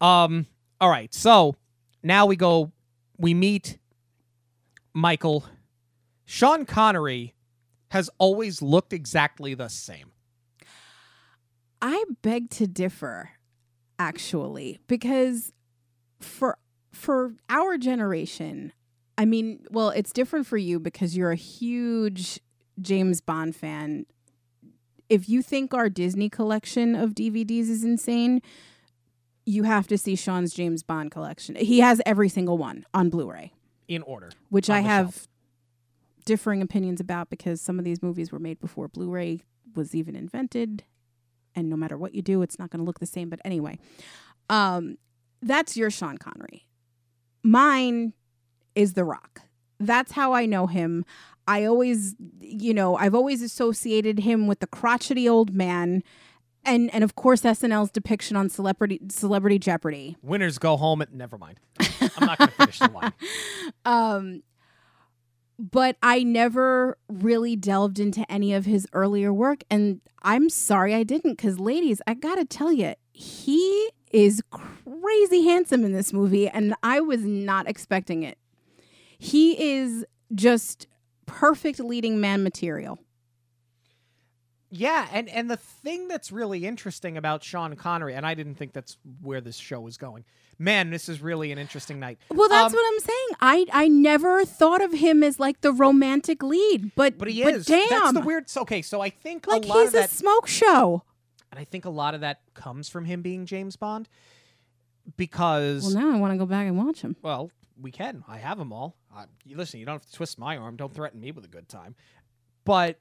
[0.00, 0.46] Um.
[0.80, 1.12] All right.
[1.12, 1.56] So
[2.04, 2.70] now we go.
[3.16, 3.78] We meet
[4.94, 5.46] Michael.
[6.26, 7.34] Sean Connery
[7.90, 10.12] has always looked exactly the same.
[11.80, 13.30] I beg to differ,
[13.98, 15.52] actually, because
[16.20, 16.58] for
[16.92, 18.72] for our generation,
[19.16, 22.40] I mean, well, it's different for you because you're a huge
[22.80, 24.06] James Bond fan.
[25.08, 28.42] If you think our Disney collection of DVDs is insane,
[29.46, 31.54] you have to see Sean's James Bond collection.
[31.54, 33.52] He has every single one on Blu-ray,
[33.86, 34.30] In order.
[34.50, 35.28] which On I have shelf.
[36.28, 39.40] Differing opinions about because some of these movies were made before Blu-ray
[39.74, 40.84] was even invented
[41.54, 43.78] and no matter what you do it's not going to look the same but anyway
[44.50, 44.98] um
[45.40, 46.68] that's your Sean Connery
[47.42, 48.12] mine
[48.74, 49.40] is The Rock
[49.80, 51.06] that's how I know him
[51.46, 56.02] I always you know I've always associated him with the crotchety old man
[56.62, 61.00] and and of course SNL's depiction on celebrity celebrity Jeopardy Winners go home.
[61.00, 61.58] At never mind.
[61.80, 63.12] I'm not going to finish the line.
[63.86, 64.42] um
[65.58, 71.02] but I never really delved into any of his earlier work and I'm sorry I
[71.02, 76.48] didn't cuz ladies I got to tell you he is crazy handsome in this movie
[76.48, 78.38] and I was not expecting it.
[79.18, 80.86] He is just
[81.26, 82.98] perfect leading man material.
[84.70, 88.72] Yeah, and and the thing that's really interesting about Sean Connery, and I didn't think
[88.74, 90.24] that's where this show was going.
[90.58, 92.18] Man, this is really an interesting night.
[92.30, 93.28] Well, that's Um, what I'm saying.
[93.40, 97.54] I I never thought of him as like the romantic lead, but But he but
[97.54, 97.66] is.
[97.66, 98.46] Damn, That's the weird.
[98.56, 101.02] Okay, so I think like a lot he's of a that, smoke show.
[101.50, 104.06] and I think a lot of that comes from him being James Bond,
[105.16, 107.16] because Well, now I want to go back and watch him.
[107.22, 107.50] well,
[107.80, 108.24] we can.
[108.28, 108.96] I have them all.
[109.44, 110.76] You listen, you don't have to twist my arm.
[110.76, 111.94] Don't threaten me with a good time.
[112.64, 113.00] But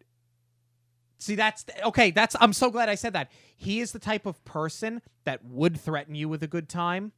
[1.17, 2.11] see, that's okay.
[2.11, 3.31] That's I'm so glad I said that.
[3.55, 7.11] He is the type of person that would threaten you with a good time,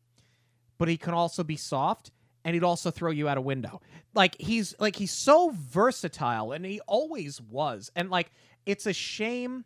[0.78, 2.12] but he can also be soft,
[2.44, 3.82] and he'd also throw you out a window.
[4.14, 7.92] Like he's like he's so versatile, and he always was.
[7.96, 8.32] And like
[8.66, 9.66] it's a shame.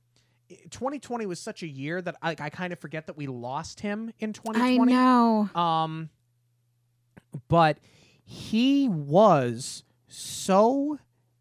[0.69, 4.13] 2020 was such a year that I, I kind of forget that we lost him
[4.19, 4.93] in 2020.
[4.93, 5.49] I know.
[5.59, 6.09] Um,
[7.47, 7.79] but
[8.23, 10.99] he was so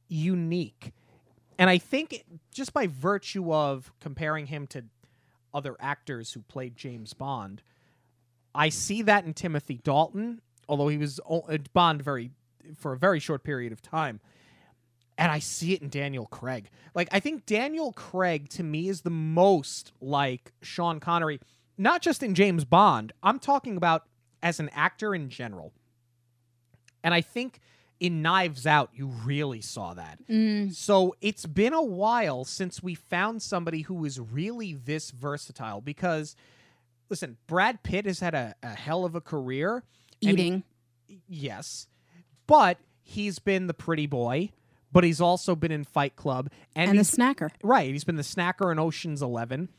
[0.08, 0.92] unique.
[1.58, 4.84] And I think just by virtue of comparing him to
[5.54, 7.62] other actors who played James Bond,
[8.54, 12.30] I see that in Timothy Dalton, although he was uh, Bond very
[12.76, 14.20] for a very short period of time.
[15.18, 16.70] And I see it in Daniel Craig.
[16.94, 21.40] Like I think Daniel Craig to me is the most like Sean Connery,
[21.76, 23.12] not just in James Bond.
[23.22, 24.04] I'm talking about
[24.42, 25.72] as an actor in general.
[27.04, 27.60] And I think
[28.02, 30.18] in Knives Out you really saw that.
[30.28, 30.74] Mm.
[30.74, 36.34] So it's been a while since we found somebody who is really this versatile because
[37.08, 39.84] listen, Brad Pitt has had a, a hell of a career.
[40.20, 40.62] and he- Eating.
[41.28, 41.86] yes,
[42.46, 44.50] but he's been the pretty boy.
[44.90, 47.48] But he's also been in Fight Club, and, And, a he's snacker.
[47.62, 47.90] Right.
[47.90, 49.70] He's been the snacker in Ocean's Eleven.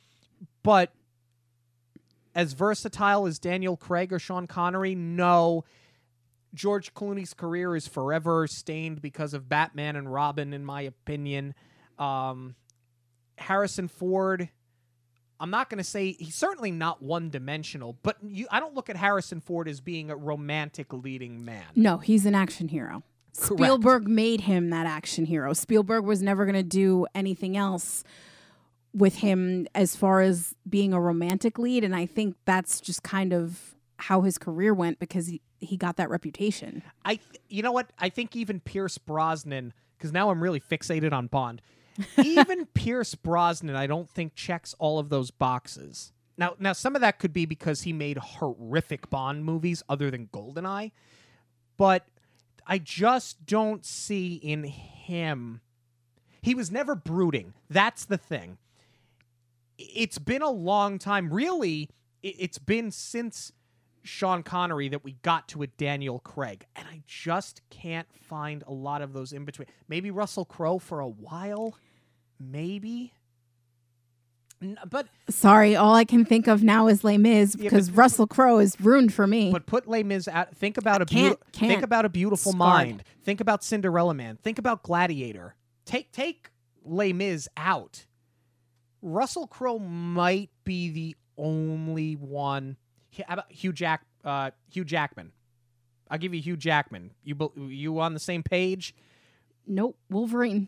[0.63, 0.91] But
[2.33, 5.65] as versatile as Daniel Craig or Sean Connery, no.
[6.53, 11.55] George Clooney's career is forever stained because of Batman and Robin, in my opinion.
[11.97, 12.55] Um,
[13.37, 14.49] Harrison Ford,
[15.39, 18.89] I'm not going to say he's certainly not one dimensional, but you, I don't look
[18.89, 21.65] at Harrison Ford as being a romantic leading man.
[21.75, 23.03] No, he's an action hero.
[23.37, 23.59] Correct.
[23.59, 25.53] Spielberg made him that action hero.
[25.53, 28.03] Spielberg was never going to do anything else
[28.93, 31.83] with him as far as being a romantic lead.
[31.83, 35.95] And I think that's just kind of how his career went because he, he got
[35.95, 36.83] that reputation.
[37.05, 37.89] I, you know what?
[37.97, 41.61] I think even Pierce Brosnan, because now I'm really fixated on Bond.
[42.21, 46.11] even Pierce Brosnan, I don't think checks all of those boxes.
[46.37, 50.27] Now, now some of that could be because he made horrific Bond movies other than
[50.27, 50.91] Goldeneye,
[51.77, 52.05] but
[52.67, 55.61] I just don't see in him.
[56.41, 57.53] He was never brooding.
[57.69, 58.57] That's the thing.
[59.77, 61.33] It's been a long time.
[61.33, 61.89] Really,
[62.21, 63.53] it's been since
[64.03, 68.73] Sean Connery that we got to a Daniel Craig, and I just can't find a
[68.73, 69.67] lot of those in between.
[69.87, 71.77] Maybe Russell Crowe for a while,
[72.39, 73.13] maybe.
[74.61, 78.27] N- But Sorry, all I can think of now is Les Mis Yeah, because Russell
[78.27, 79.51] Crowe is ruined for me.
[79.51, 80.55] but put Les Mis out.
[80.55, 81.47] Think about a can't- beautiful.
[81.53, 81.83] Think can't.
[81.83, 82.59] about a beautiful Scarred.
[82.59, 83.03] mind.
[83.23, 84.37] Think about Cinderella Man.
[84.41, 85.55] Think about Gladiator.
[85.85, 86.49] Take take
[86.85, 88.05] Les Mis out.
[89.01, 92.77] Russell Crowe might be the only one.
[93.27, 94.01] How about Hugh Jack?
[94.23, 95.31] Uh, Hugh Jackman.
[96.09, 97.11] I'll give you Hugh Jackman.
[97.23, 98.95] You you on the same page?
[99.65, 100.67] nope, Wolverine.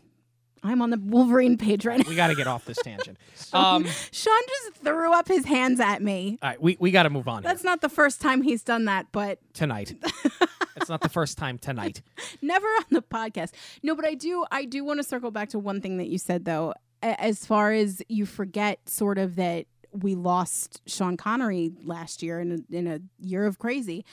[0.62, 2.08] I'm on the Wolverine page right now.
[2.08, 3.18] We got to get off this tangent.
[3.52, 6.38] Um, Sean just threw up his hands at me.
[6.42, 8.64] all right, we we got to move on here That's not the first time he's
[8.64, 9.94] done that, but tonight.
[10.76, 12.00] it's not the first time tonight.
[12.42, 13.52] never on the podcast.
[13.82, 16.18] No, but I do I do want to circle back to one thing that you
[16.18, 16.74] said though.
[17.02, 19.66] As far as you forget sort of that
[20.02, 24.04] we lost Sean Connery last year in a, in a year of crazy.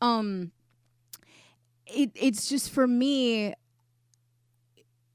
[0.00, 0.52] Um
[1.86, 3.54] it it's just for me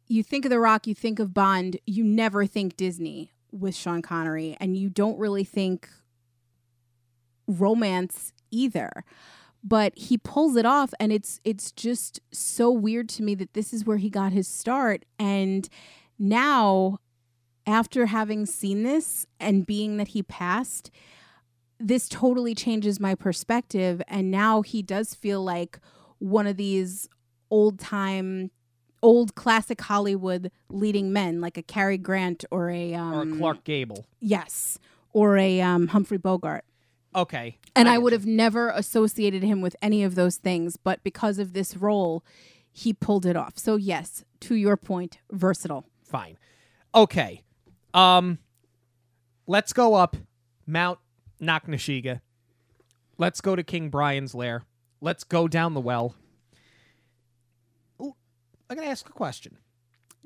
[0.07, 4.01] you think of The Rock, you think of Bond, you never think Disney with Sean
[4.01, 5.89] Connery and you don't really think
[7.47, 9.03] romance either
[9.65, 13.73] but he pulls it off and it's it's just so weird to me that this
[13.73, 15.67] is where he got his start and
[16.19, 16.99] now
[17.67, 20.91] after having seen this and being that he passed
[21.80, 25.80] this totally changes my perspective and now he does feel like
[26.19, 27.10] one of these
[27.51, 28.49] old time
[29.04, 34.06] old classic hollywood leading men like a Cary Grant or a um, Or Clark Gable.
[34.19, 34.80] yes
[35.12, 36.63] or a um, Humphrey Bogart
[37.13, 37.58] Okay.
[37.75, 41.39] and I, get would have never associated him with any of those things, but because
[41.39, 42.25] of this role,
[42.73, 43.58] he pulled it off.
[43.58, 45.86] So yes, to your point, versatile.
[46.04, 46.38] Fine.
[46.93, 47.41] Okay.
[47.95, 48.38] Um
[49.47, 50.15] let's go up
[50.67, 50.99] Mount
[51.41, 52.21] Knocknasheega.
[53.17, 54.63] Let's go to King Brian's lair.
[55.01, 56.15] Let's go down the well.
[58.01, 58.15] Ooh,
[58.69, 59.58] I'm going to ask a question.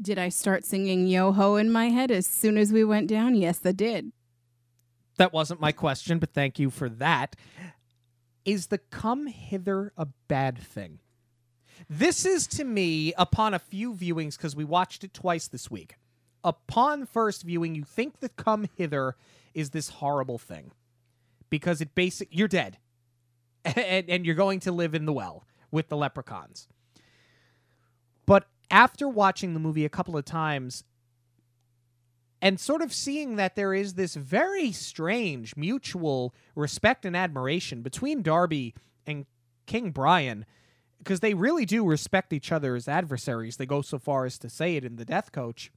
[0.01, 3.35] Did I start singing Yo Ho in my head as soon as we went down?
[3.35, 4.11] Yes, I did.
[5.17, 7.35] That wasn't my question, but thank you for that.
[8.45, 10.99] Is the come hither a bad thing?
[11.89, 15.95] This is to me, upon a few viewings, because we watched it twice this week.
[16.43, 19.15] Upon first viewing, you think the come hither
[19.53, 20.71] is this horrible thing
[21.49, 22.77] because it basic you're dead,
[23.65, 26.67] and, and you're going to live in the well with the leprechauns.
[28.25, 30.83] But after watching the movie a couple of times
[32.41, 38.21] and sort of seeing that there is this very strange mutual respect and admiration between
[38.21, 38.73] Darby
[39.05, 39.25] and
[39.65, 40.45] King Brian
[40.99, 43.57] because they really do respect each other as adversaries.
[43.57, 45.71] They go so far as to say it in the Death Coach.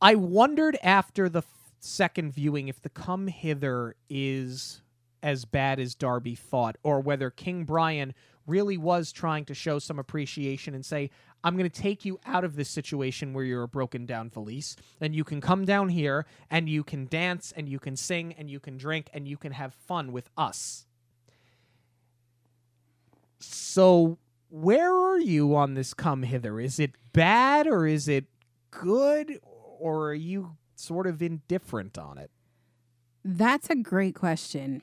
[0.00, 1.42] I wondered after the
[1.80, 4.82] second viewing if the come hither is
[5.22, 8.14] as bad as Darby thought, or whether King Brian
[8.46, 11.10] really was trying to show some appreciation and say,
[11.44, 14.76] I'm going to take you out of this situation where you're a broken down valise,
[15.00, 18.48] and you can come down here and you can dance and you can sing and
[18.48, 20.86] you can drink and you can have fun with us.
[23.40, 24.18] So,
[24.50, 26.58] where are you on this come hither?
[26.58, 28.24] Is it bad or is it
[28.70, 29.40] good,
[29.78, 32.30] or are you sort of indifferent on it?
[33.24, 34.82] That's a great question.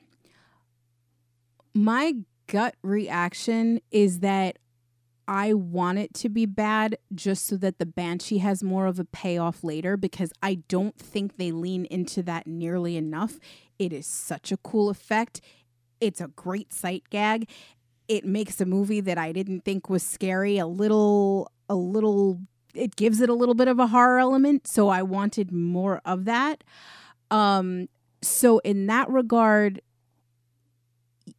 [1.74, 2.14] My
[2.46, 4.58] gut reaction is that
[5.28, 9.04] I want it to be bad just so that the Banshee has more of a
[9.04, 13.38] payoff later because I don't think they lean into that nearly enough
[13.78, 15.40] It is such a cool effect.
[16.00, 17.50] It's a great sight gag.
[18.08, 22.40] It makes a movie that I didn't think was scary a little a little
[22.76, 26.24] it gives it a little bit of a horror element, so I wanted more of
[26.26, 26.64] that.
[27.30, 27.88] Um
[28.22, 29.80] so in that regard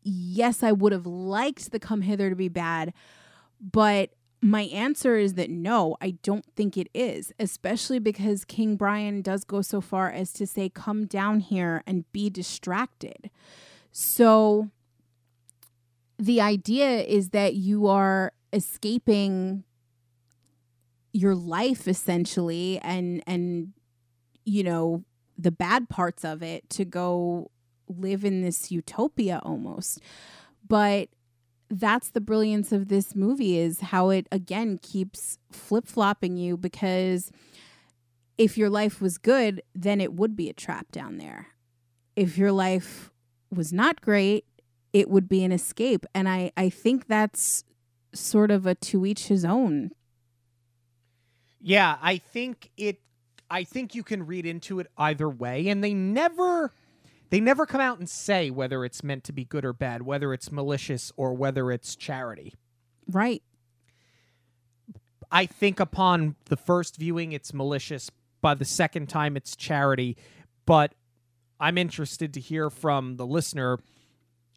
[0.04, 2.94] yes, I would have liked the come hither to be bad,
[3.60, 4.12] but
[4.42, 9.44] my answer is that no, I don't think it is, especially because King Brian does
[9.44, 13.30] go so far as to say, come down here and be distracted.
[13.92, 14.70] So
[16.20, 19.64] the idea is that you are escaping
[21.14, 23.74] your life essentially and and
[24.46, 25.04] you know
[25.38, 27.52] the bad parts of it to go
[27.88, 30.02] live in this utopia almost.
[30.68, 31.10] But
[31.70, 37.32] that's the brilliance of this movie is how it again keeps flip-flopping you because
[38.38, 41.48] if your life was good then it would be a trap down there.
[42.16, 43.12] If your life
[43.54, 44.46] was not great
[44.94, 46.06] it would be an escape.
[46.16, 47.64] And i i think that's
[48.14, 49.92] sort of a to each his own
[51.62, 53.00] Yeah, I think it
[53.50, 56.72] I think you can read into it either way and they never
[57.30, 60.34] they never come out and say whether it's meant to be good or bad, whether
[60.34, 62.54] it's malicious or whether it's charity.
[63.10, 63.42] right.
[65.30, 70.16] I think upon the first viewing it's malicious, by the second time it's charity,
[70.66, 70.94] but
[71.60, 73.80] I'm interested to hear from the listener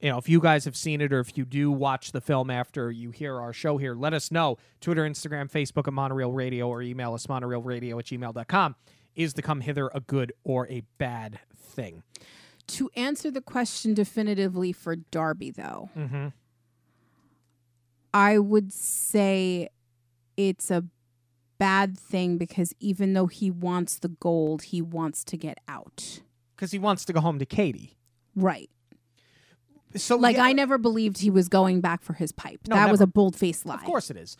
[0.01, 2.51] you know, if you guys have seen it or if you do watch the film
[2.51, 4.57] after you hear our show here, let us know.
[4.80, 8.76] Twitter, Instagram, Facebook at Monorail Radio or email us monorailradio at gmail.com.
[9.14, 12.03] Is the come hither a good or a bad thing?
[12.66, 16.28] to answer the question definitively for darby though Mm-hmm.
[18.14, 19.68] I would say
[20.36, 20.84] it's a
[21.59, 26.20] bad thing because even though he wants the gold, he wants to get out.
[26.57, 27.96] Because he wants to go home to Katie.
[28.34, 28.70] Right.
[29.97, 32.61] So Like yeah, I never believed he was going back for his pipe.
[32.68, 33.74] No, that was a bold faced lie.
[33.74, 34.36] Of course it is.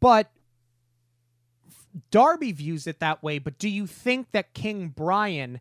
[0.00, 0.30] But
[2.10, 5.60] Darby views it that way, but do you think that King Brian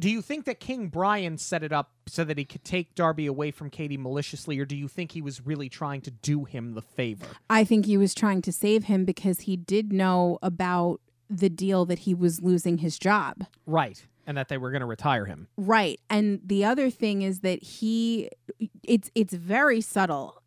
[0.00, 3.26] do you think that King Brian set it up so that he could take Darby
[3.26, 6.72] away from Katie maliciously, or do you think he was really trying to do him
[6.72, 7.26] the favor?
[7.50, 11.84] I think he was trying to save him because he did know about the deal
[11.84, 13.44] that he was losing his job.
[13.66, 14.06] Right.
[14.26, 15.48] And that they were going to retire him.
[15.56, 16.00] Right.
[16.08, 18.30] And the other thing is that he
[18.82, 20.42] it's it's very subtle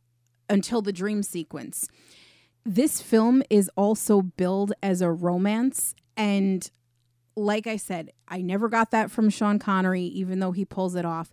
[0.50, 1.88] until the dream sequence.
[2.66, 6.70] This film is also billed as a romance and
[7.36, 11.06] like I said, I never got that from Sean Connery even though he pulls it
[11.06, 11.32] off.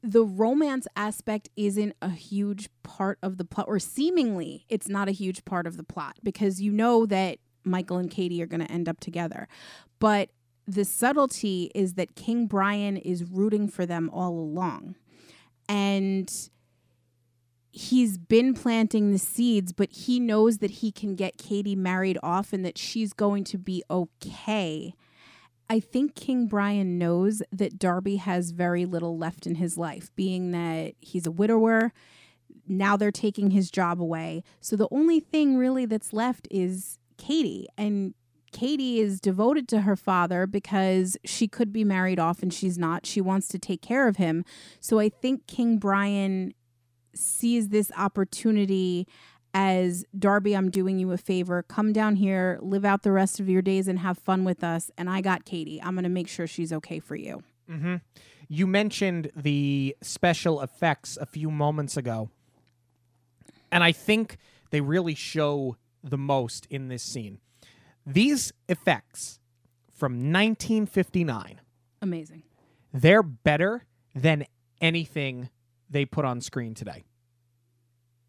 [0.00, 5.12] The romance aspect isn't a huge part of the plot or seemingly it's not a
[5.12, 8.72] huge part of the plot because you know that Michael and Katie are going to
[8.72, 9.48] end up together.
[9.98, 10.30] But
[10.68, 14.96] the subtlety is that King Brian is rooting for them all along.
[15.66, 16.30] And
[17.72, 22.52] he's been planting the seeds, but he knows that he can get Katie married off
[22.52, 24.92] and that she's going to be okay.
[25.70, 30.50] I think King Brian knows that Darby has very little left in his life, being
[30.50, 31.94] that he's a widower.
[32.66, 34.42] Now they're taking his job away.
[34.60, 37.66] So the only thing really that's left is Katie.
[37.78, 38.14] And
[38.52, 43.06] Katie is devoted to her father because she could be married off and she's not.
[43.06, 44.44] She wants to take care of him.
[44.80, 46.54] So I think King Brian
[47.14, 49.06] sees this opportunity
[49.54, 51.62] as Darby, I'm doing you a favor.
[51.62, 54.90] Come down here, live out the rest of your days, and have fun with us.
[54.98, 55.80] And I got Katie.
[55.82, 57.42] I'm going to make sure she's okay for you.
[57.70, 57.96] Mm-hmm.
[58.48, 62.30] You mentioned the special effects a few moments ago.
[63.70, 64.36] And I think
[64.70, 67.38] they really show the most in this scene.
[68.12, 69.38] These effects
[69.94, 71.60] from 1959,
[72.00, 72.42] Amazing.
[72.92, 73.84] they're better
[74.14, 74.46] than
[74.80, 75.50] anything
[75.90, 77.04] they put on screen today.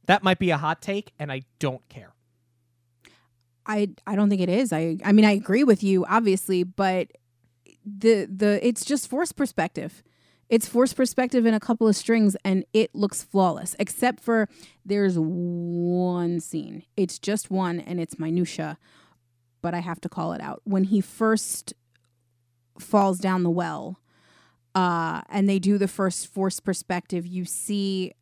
[0.08, 2.14] That might be a hot take, and I don't care.
[3.66, 4.74] I I don't think it is.
[4.74, 7.08] I I mean I agree with you obviously, but
[7.86, 10.04] the the it's just forced perspective.
[10.50, 14.50] It's forced perspective in a couple of strings and it looks flawless except for
[14.84, 16.84] there's one scene.
[16.98, 18.80] It's just one and it's minutia,
[19.62, 20.62] but I have to call it out.
[20.64, 21.74] When he first
[22.80, 24.00] falls down the well,
[24.76, 28.14] uh and they do the first force perspective, you see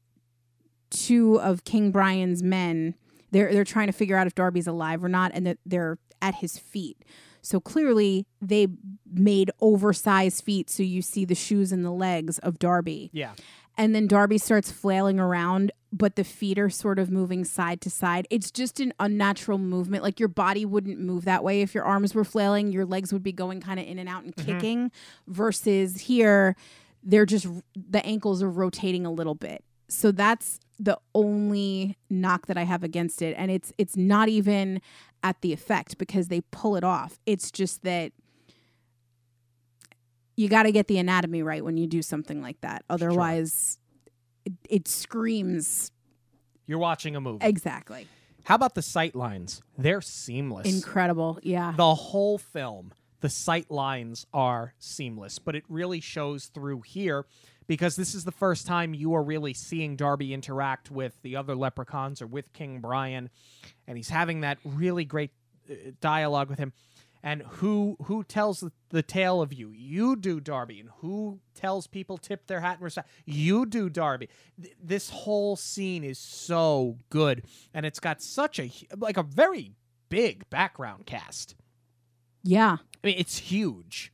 [0.90, 2.96] two of King Brian's men
[3.32, 6.36] they're they're trying to figure out if Darby's alive or not, and that they're at
[6.36, 7.04] his feet.
[7.42, 8.68] So clearly, they
[9.12, 13.10] made oversized feet, so you see the shoes and the legs of Darby.
[13.14, 13.34] Yeah.
[13.78, 17.90] And then Darby starts flailing around, but the feet are sort of moving side to
[17.90, 18.28] side.
[18.30, 20.04] It's just an unnatural movement.
[20.04, 22.72] Like your body wouldn't move that way if your arms were flailing.
[22.72, 24.52] Your legs would be going kind of in and out and mm-hmm.
[24.52, 24.92] kicking.
[25.28, 26.56] Versus here,
[27.04, 29.64] they're just the ankles are rotating a little bit.
[29.90, 34.82] So that's the only knock that I have against it, and it's it's not even
[35.24, 37.20] at the effect because they pull it off.
[37.26, 38.12] It's just that
[40.36, 42.84] you got to get the anatomy right when you do something like that.
[42.90, 43.80] Otherwise,
[44.48, 45.92] it, it screams
[46.66, 47.46] You're watching a movie.
[47.46, 48.08] exactly
[48.46, 49.62] How about the sight lines?
[49.78, 50.68] They're seamless.
[50.68, 51.40] incredible.
[51.44, 57.26] Yeah, the whole film, the sight lines are seamless, but it really shows through here
[57.68, 61.54] because this is the first time you are really seeing Darby interact with the other
[61.56, 63.30] leprechauns or with King Brian,
[63.88, 65.32] and he's having that really great
[65.70, 66.72] uh, dialogue with him.
[67.24, 69.72] And who who tells the, tale of you?
[69.72, 70.80] You do, Darby.
[70.80, 73.10] And who tells people tip their hat and respect?
[73.26, 74.30] You do, Darby.
[74.62, 77.44] Th- this whole scene is so good,
[77.74, 79.74] and it's got such a like a very
[80.10, 81.56] big background cast.
[82.44, 82.78] yeah.
[83.04, 84.12] I mean, it's huge.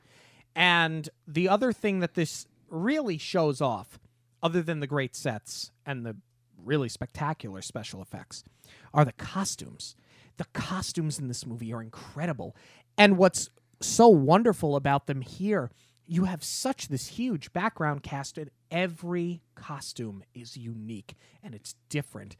[0.56, 3.98] And the other thing that this really shows off,
[4.42, 6.16] other than the great sets and the
[6.62, 8.44] really spectacular special effects,
[8.92, 9.96] are the costumes.
[10.36, 12.54] The costumes in this movie are incredible.
[12.96, 15.70] And what's so wonderful about them here,
[16.06, 22.36] you have such this huge background cast, and every costume is unique and it's different.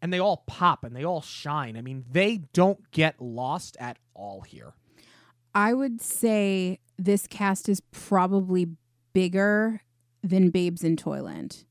[0.00, 1.76] And they all pop and they all shine.
[1.76, 4.74] I mean, they don't get lost at all here.
[5.54, 8.68] I would say this cast is probably
[9.12, 9.82] bigger
[10.22, 11.64] than Babes in Toyland.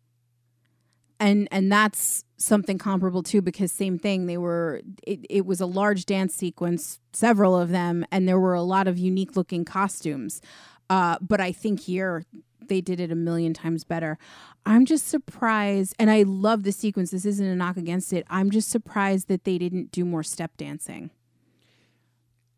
[1.21, 5.67] And and that's something comparable too because same thing they were it, it was a
[5.67, 10.41] large dance sequence several of them and there were a lot of unique looking costumes.
[10.89, 12.25] Uh, but i think here
[12.67, 14.17] they did it a million times better.
[14.65, 18.49] I'm just surprised and i love the sequence this isn't a knock against it i'm
[18.49, 21.11] just surprised that they didn't do more step dancing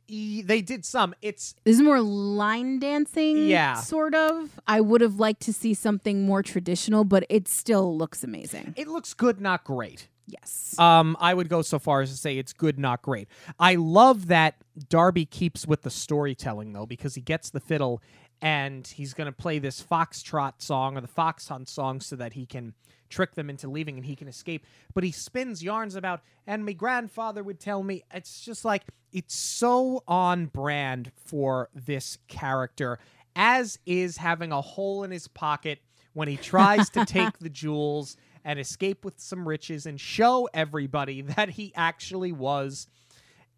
[0.07, 1.13] E- they did some.
[1.21, 3.75] It's This is more line dancing, Yeah.
[3.75, 4.59] sort of.
[4.67, 8.73] I would have liked to see something more traditional, but it still looks amazing.
[8.77, 10.09] it looks good, not great.
[10.25, 10.77] Yes.
[10.79, 13.27] Um, I would go so far as to say it's good, not great.
[13.59, 14.55] I love that
[14.89, 18.01] Darby keeps with the storytelling though, because he gets the fiddle
[18.43, 22.33] and he's going to play this foxtrot song or the fox hunt song so that
[22.33, 22.73] he can
[23.09, 24.65] trick them into leaving and he can escape.
[24.93, 28.03] But he spins yarns about, and my grandfather would tell me.
[28.13, 28.83] It's just like
[29.13, 32.99] it's so on brand for this character,
[33.33, 35.79] as is having a hole in his pocket
[36.11, 41.21] when he tries to take the jewels and escape with some riches and show everybody
[41.21, 42.87] that he actually was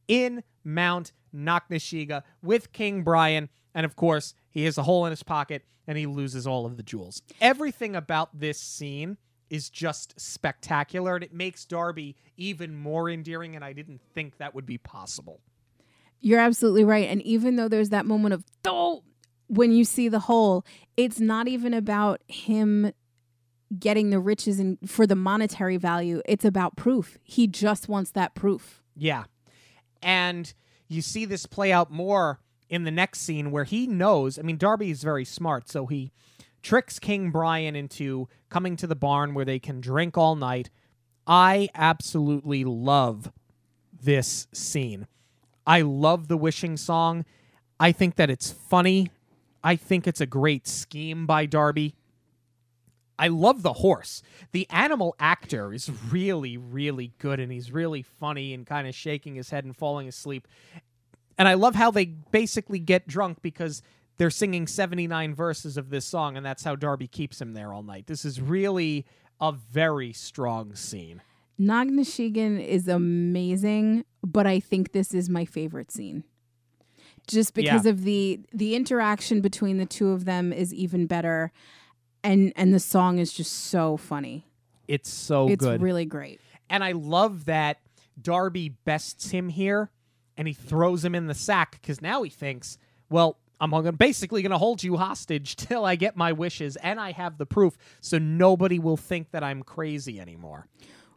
[0.07, 3.49] in Mount Knocknasheega with King Brian.
[3.73, 6.77] And of course, he has a hole in his pocket and he loses all of
[6.77, 7.21] the jewels.
[7.41, 9.17] Everything about this scene
[9.49, 13.55] is just spectacular and it makes Darby even more endearing.
[13.55, 15.41] And I didn't think that would be possible.
[16.21, 17.09] You're absolutely right.
[17.09, 19.03] And even though there's that moment of, oh,
[19.47, 22.93] when you see the hole, it's not even about him
[23.77, 26.21] getting the riches and for the monetary value.
[26.25, 27.17] It's about proof.
[27.23, 28.81] He just wants that proof.
[28.95, 29.25] Yeah.
[30.01, 30.51] And
[30.87, 32.39] you see this play out more
[32.69, 34.39] in the next scene where he knows.
[34.39, 36.11] I mean, Darby is very smart, so he
[36.61, 40.69] tricks King Brian into coming to the barn where they can drink all night.
[41.27, 43.31] I absolutely love
[44.01, 45.07] this scene.
[45.65, 47.25] I love the wishing song.
[47.79, 49.11] I think that it's funny.
[49.63, 51.95] I think it's a great scheme by Darby.
[53.17, 54.21] I love the horse.
[54.51, 59.35] The animal actor is really, really good, and he's really funny and kind of shaking
[59.35, 60.47] his head and falling asleep.
[61.37, 63.81] And I love how they basically get drunk because
[64.17, 67.83] they're singing 79 verses of this song, and that's how Darby keeps him there all
[67.83, 68.07] night.
[68.07, 69.05] This is really
[69.41, 71.21] a very strong scene.
[71.59, 76.23] Nagnashigan is amazing, but I think this is my favorite scene.
[77.27, 81.51] Just because of the the interaction between the two of them is even better
[82.23, 84.45] and and the song is just so funny.
[84.87, 85.81] It's so it's good.
[85.81, 86.39] really great.
[86.69, 87.77] And I love that
[88.21, 89.89] Darby bests him here
[90.37, 92.77] and he throws him in the sack because now he thinks,
[93.09, 97.11] well, I'm basically going to hold you hostage till I get my wishes and I
[97.11, 100.67] have the proof so nobody will think that I'm crazy anymore.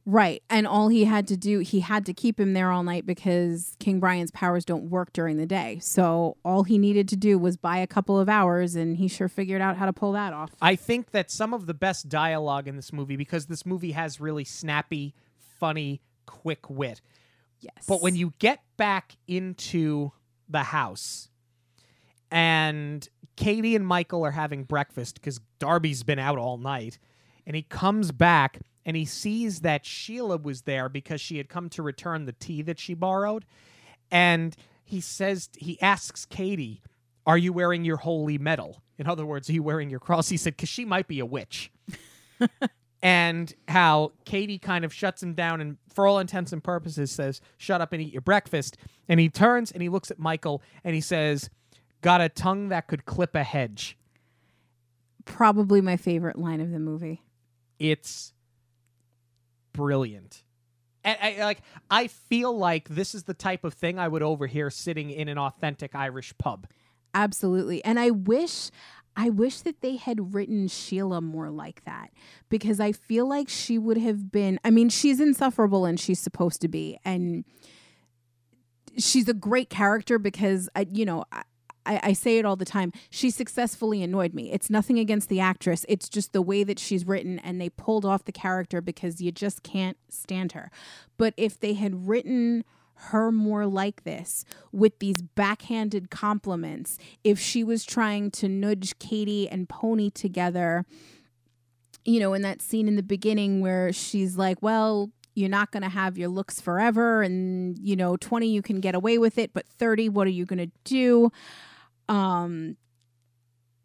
[0.06, 0.42] Right.
[0.48, 3.76] And all he had to do, he had to keep him there all night because
[3.78, 5.80] King Brian's powers don't work during the day.
[5.82, 9.28] So all he needed to do was buy a couple of hours and he sure
[9.28, 10.50] figured out how to pull that off.
[10.62, 14.18] I think that some of the best dialogue in this movie, because this movie has
[14.18, 17.02] really snappy, funny, quick wit.
[17.60, 17.84] Yes.
[17.86, 20.12] But when you get back into
[20.48, 21.28] the house
[22.30, 23.06] and
[23.36, 26.98] Katie and Michael are having breakfast because Darby's been out all night,
[27.46, 31.68] and he comes back and he sees that Sheila was there because she had come
[31.70, 33.44] to return the tea that she borrowed.
[34.10, 36.82] And he says, he asks Katie,
[37.26, 38.82] Are you wearing your holy medal?
[38.98, 40.28] In other words, are you wearing your cross?
[40.28, 41.70] He said, Because she might be a witch.
[43.02, 47.40] and how Katie kind of shuts him down and, for all intents and purposes, says,
[47.56, 48.76] Shut up and eat your breakfast.
[49.08, 51.50] And he turns and he looks at Michael and he says,
[52.00, 53.96] Got a tongue that could clip a hedge.
[55.24, 57.22] Probably my favorite line of the movie.
[57.78, 58.32] It's
[59.72, 60.42] brilliant.
[61.04, 64.70] And I like I feel like this is the type of thing I would overhear
[64.70, 66.66] sitting in an authentic Irish pub.
[67.14, 67.84] Absolutely.
[67.84, 68.70] And I wish
[69.18, 72.12] I wish that they had written Sheila more like that
[72.48, 76.60] because I feel like she would have been I mean she's insufferable and she's supposed
[76.60, 77.44] to be and
[78.96, 81.24] she's a great character because I you know
[81.84, 82.92] I, I, say it all the time.
[83.08, 84.52] She successfully annoyed me.
[84.52, 85.86] It's nothing against the actress.
[85.88, 89.32] It's just the way that she's written, and they pulled off the character because you
[89.32, 90.70] just can't stand her.
[91.16, 92.64] But if they had written
[93.10, 96.98] her more like this with these backhanded compliments.
[97.24, 100.84] If she was trying to nudge Katie and Pony together
[102.04, 105.82] you know in that scene in the beginning where she's like well you're not going
[105.82, 109.52] to have your looks forever and you know 20 you can get away with it
[109.52, 111.30] but 30 what are you going to do?
[112.08, 112.76] Um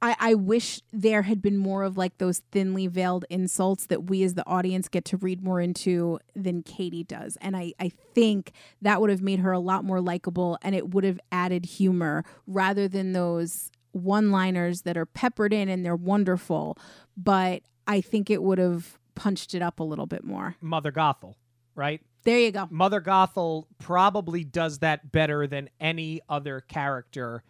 [0.04, 4.22] I, I wish there had been more of like those thinly veiled insults that we
[4.24, 7.38] as the audience get to read more into than Katie does.
[7.40, 8.52] And I, I think
[8.82, 12.26] that would have made her a lot more likable and it would have added humor
[12.46, 16.78] rather than those one liners that are peppered in and they're wonderful.
[17.16, 20.58] But I think it would have punched it up a little bit more.
[20.60, 21.36] Mother Gothel,
[21.76, 22.02] right?
[22.24, 22.68] There you go.
[22.70, 27.44] Mother Gothel probably does that better than any other character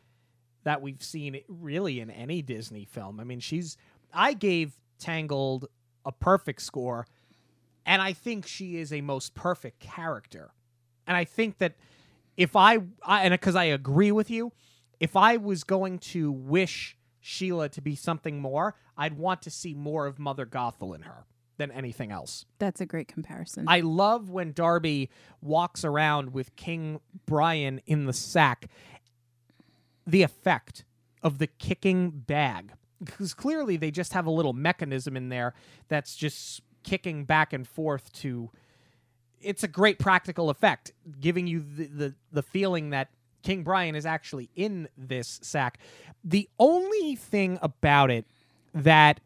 [0.63, 3.19] that we've seen really in any Disney film.
[3.19, 3.77] I mean, she's
[4.13, 5.67] I gave Tangled
[6.05, 7.05] a perfect score,
[7.85, 10.51] and I think she is a most perfect character.
[11.05, 11.75] And I think that
[12.37, 14.53] if I, I and because I agree with you,
[14.99, 19.73] if I was going to wish Sheila to be something more, I'd want to see
[19.73, 21.25] more of Mother Gothel in her
[21.57, 22.45] than anything else.
[22.59, 23.65] That's a great comparison.
[23.67, 25.09] I love when Darby
[25.41, 28.69] walks around with King Brian in the sack
[30.05, 30.85] the effect
[31.21, 32.71] of the kicking bag.
[33.03, 35.53] Because clearly they just have a little mechanism in there
[35.87, 38.51] that's just kicking back and forth to
[39.41, 43.09] it's a great practical effect giving you the, the, the feeling that
[43.41, 45.79] king brian is actually in this sack.
[46.23, 48.25] The only thing about it
[48.73, 49.21] that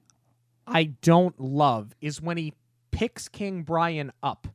[0.68, 2.54] i don't love is when he
[2.92, 4.48] picks king brian up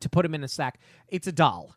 [0.00, 0.80] to put him in a sack.
[1.08, 1.74] It's a doll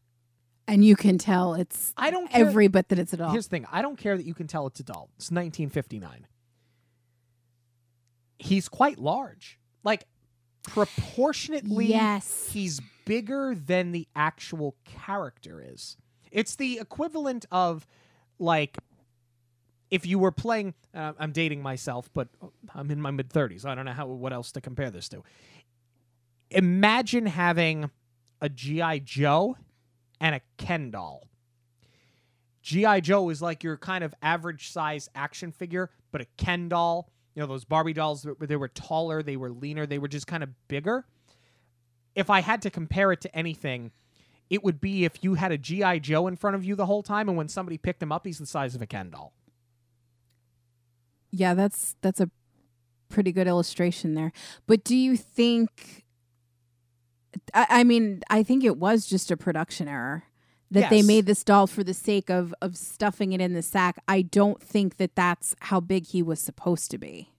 [0.68, 2.45] and you can tell it's I don't care.
[2.45, 3.32] every bit that it's a doll.
[3.32, 5.09] Here's the thing: I don't care that you can tell it's a doll.
[5.15, 6.28] It's 1959.
[8.39, 10.05] He's quite large, like
[10.63, 11.88] proportionately.
[11.88, 15.97] Yes, he's bigger than the actual character is.
[16.32, 17.88] It's the equivalent of
[18.38, 18.78] like
[19.89, 20.74] if you were playing.
[20.93, 22.28] Uh, I'm dating myself, but
[22.76, 23.65] I'm in my mid 30s.
[23.65, 25.24] I don't know how what else to compare this to.
[26.49, 27.89] Imagine having
[28.41, 29.57] a GI Joe
[30.20, 31.28] and a Ken doll.
[32.61, 32.99] G.I.
[32.99, 37.41] Joe is like your kind of average size action figure, but a Ken doll, you
[37.41, 40.49] know, those Barbie dolls, they were taller, they were leaner, they were just kind of
[40.68, 41.05] bigger.
[42.13, 43.91] If I had to compare it to anything,
[44.49, 45.99] it would be if you had a G.I.
[45.99, 48.39] Joe in front of you the whole time, and when somebody picked him up, he's
[48.39, 49.34] the size of a Ken doll.
[51.32, 52.30] Yeah, that's that's a
[53.09, 54.32] pretty good illustration there.
[54.65, 56.05] But do you think
[57.53, 60.23] I, I mean, I think it was just a production error
[60.71, 60.89] that yes.
[60.89, 64.01] they made this doll for the sake of of stuffing it in the sack.
[64.07, 67.31] I don't think that that's how big he was supposed to be.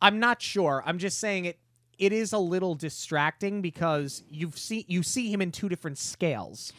[0.00, 0.82] I'm not sure.
[0.86, 1.58] I'm just saying it
[1.98, 6.72] it is a little distracting because you've see you see him in two different scales.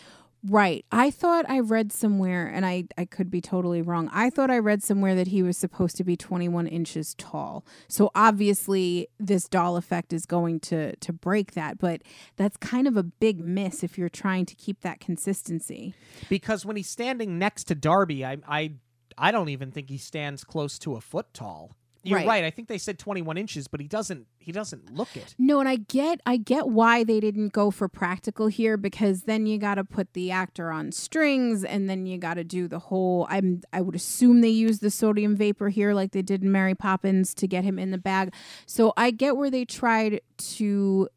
[0.47, 0.85] Right.
[0.91, 4.09] I thought I read somewhere, and I, I could be totally wrong.
[4.13, 7.65] I thought I read somewhere that he was supposed to be 21 inches tall.
[7.89, 11.77] So obviously, this doll effect is going to, to break that.
[11.77, 12.03] But
[12.37, 15.93] that's kind of a big miss if you're trying to keep that consistency.
[16.29, 18.73] Because when he's standing next to Darby, I, I,
[19.17, 21.75] I don't even think he stands close to a foot tall.
[22.03, 22.27] You're right.
[22.27, 22.43] right.
[22.45, 24.27] I think they said 21 inches, but he doesn't.
[24.37, 25.35] He doesn't look it.
[25.37, 29.45] No, and I get, I get why they didn't go for practical here because then
[29.45, 32.79] you got to put the actor on strings, and then you got to do the
[32.79, 33.27] whole.
[33.29, 36.75] I'm, I would assume they use the sodium vapor here, like they did in Mary
[36.75, 38.33] Poppins, to get him in the bag.
[38.65, 41.09] So I get where they tried to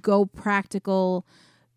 [0.00, 1.26] go practical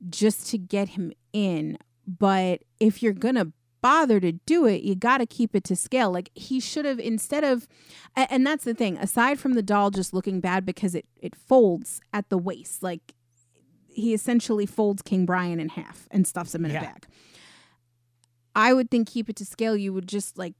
[0.09, 3.51] just to get him in, but if you're gonna
[3.81, 6.11] bother to do it, you got to keep it to scale.
[6.11, 7.67] Like he should have instead of
[8.15, 11.99] and that's the thing, aside from the doll just looking bad because it it folds
[12.13, 12.83] at the waist.
[12.83, 13.13] Like
[13.87, 16.79] he essentially folds King Brian in half and stuffs him in Yeah.
[16.79, 17.07] a bag.
[18.55, 20.53] I would think keep it to scale, you would just like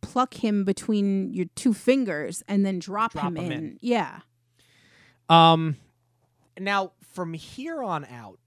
[0.00, 3.52] pluck him between your two fingers and then drop, Drop him, him in.
[3.52, 3.78] in.
[3.80, 4.20] Yeah.
[5.28, 5.76] Um,
[6.58, 8.38] now from here on out,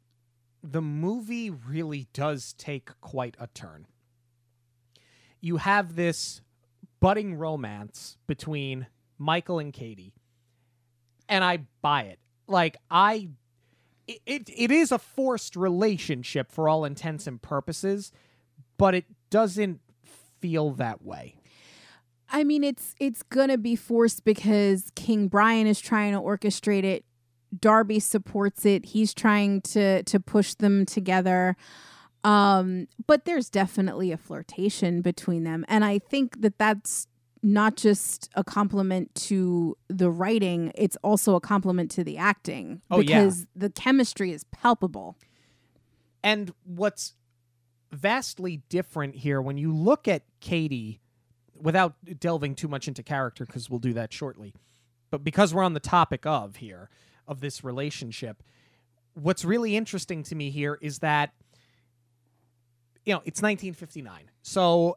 [0.64, 3.88] the movie really does take quite a turn.
[5.42, 6.42] You have this
[7.00, 8.88] budding romance between
[9.18, 10.14] Michael and Katie,
[11.28, 12.20] and I buy it.
[12.48, 13.30] Like I,
[14.08, 18.12] it it, is a forced relationship for all intents and purposes,
[18.78, 19.80] but it doesn't
[20.40, 21.36] feel that way.
[22.30, 27.04] I mean, it's it's gonna be forced because King Brian is trying to orchestrate it.
[27.58, 28.86] Darby supports it.
[28.86, 31.58] He's trying to to push them together.
[32.24, 37.08] Um, but there's definitely a flirtation between them, and I think that that's
[37.44, 43.00] not just a compliment to the writing; it's also a compliment to the acting Oh,
[43.00, 43.24] yeah.
[43.24, 45.18] because the chemistry is palpable.
[46.24, 47.16] And what's
[47.92, 51.02] vastly different here when you look at Katie,
[51.60, 54.54] without delving too much into character, because we'll do that shortly,
[55.10, 56.90] but because we're on the topic of here,
[57.28, 58.44] of this relationship,
[59.16, 61.34] what's really interesting to me here is that,
[63.06, 64.30] you know, it's 1959.
[64.42, 64.96] So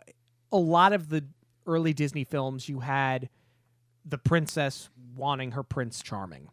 [0.53, 1.25] a lot of the
[1.67, 3.29] early Disney films, you had
[4.05, 6.51] the princess wanting her prince charming.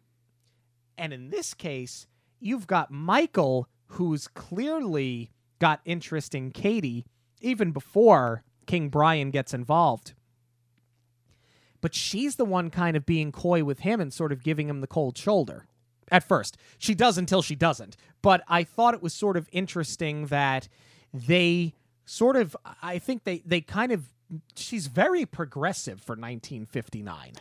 [0.96, 2.06] And in this case,
[2.40, 7.04] you've got Michael, who's clearly got interest in Katie
[7.40, 10.14] even before King Brian gets involved.
[11.80, 14.80] But she's the one kind of being coy with him and sort of giving him
[14.80, 15.66] the cold shoulder.
[16.10, 17.96] At first, she does until she doesn't.
[18.22, 20.68] But I thought it was sort of interesting that
[21.12, 24.04] they sort of, I think they, they kind of,
[24.54, 27.32] she's very progressive for 1959.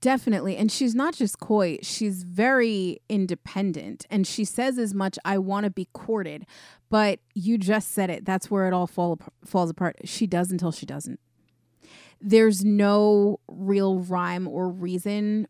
[0.00, 0.58] Definitely.
[0.58, 4.06] And she's not just coy, she's very independent.
[4.10, 6.44] And she says as much, I want to be courted.
[6.90, 8.24] But you just said it.
[8.26, 9.96] That's where it all fall, falls apart.
[10.04, 11.20] She does until she doesn't.
[12.20, 15.48] There's no real rhyme or reason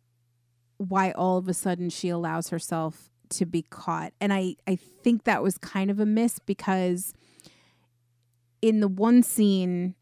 [0.76, 4.12] why all of a sudden she allows herself to be caught.
[4.20, 7.12] And I, I think that was kind of a miss because
[8.64, 9.94] in the one scene,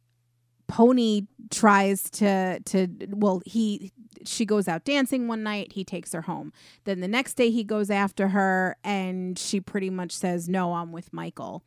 [0.68, 3.92] Pony tries to to well he
[4.24, 6.52] she goes out dancing one night he takes her home.
[6.84, 10.92] Then the next day he goes after her and she pretty much says no I'm
[10.92, 11.64] with Michael.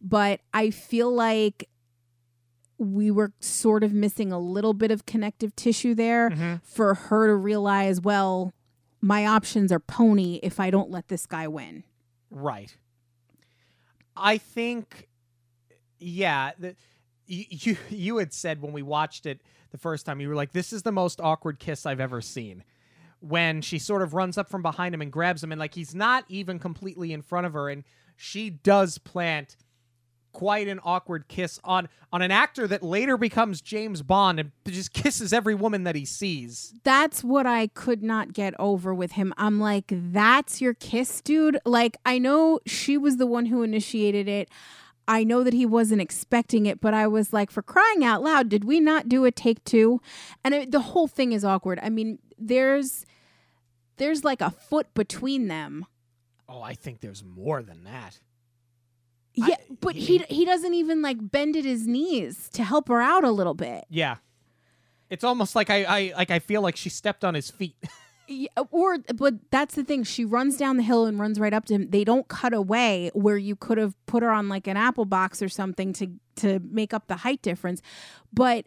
[0.00, 1.68] But I feel like
[2.78, 6.54] we were sort of missing a little bit of connective tissue there mm-hmm.
[6.62, 8.54] for her to realize well
[9.00, 11.82] my options are Pony if I don't let this guy win.
[12.30, 12.76] Right.
[14.18, 15.07] I think,
[15.98, 16.52] yeah.
[16.58, 16.76] The,
[17.26, 19.40] you, you had said when we watched it
[19.70, 22.64] the first time, you were like, "This is the most awkward kiss I've ever seen."
[23.20, 25.94] When she sort of runs up from behind him and grabs him, and like he's
[25.94, 27.84] not even completely in front of her, and
[28.16, 29.56] she does plant
[30.32, 34.92] quite an awkward kiss on on an actor that later becomes James Bond and just
[34.92, 36.74] kisses every woman that he sees.
[36.84, 39.34] that's what I could not get over with him.
[39.36, 41.58] I'm like, that's your kiss, dude.
[41.66, 44.48] Like, I know she was the one who initiated it.
[45.08, 48.48] I know that he wasn't expecting it, but I was like, for crying out loud,
[48.48, 50.00] did we not do a take two?
[50.44, 51.80] And it, the whole thing is awkward.
[51.82, 53.06] I mean, there's
[53.96, 55.86] there's like a foot between them.
[56.48, 58.20] Oh, I think there's more than that.
[59.34, 63.00] Yeah, I- but he he doesn't even like bend at his knees to help her
[63.00, 63.84] out a little bit.
[63.88, 64.16] Yeah.
[65.10, 67.76] It's almost like I, I like I feel like she stepped on his feet.
[68.30, 70.04] Yeah, uh, or but that's the thing.
[70.04, 71.88] She runs down the hill and runs right up to him.
[71.90, 75.40] They don't cut away where you could have put her on like an apple box
[75.40, 77.80] or something to to make up the height difference.
[78.32, 78.66] But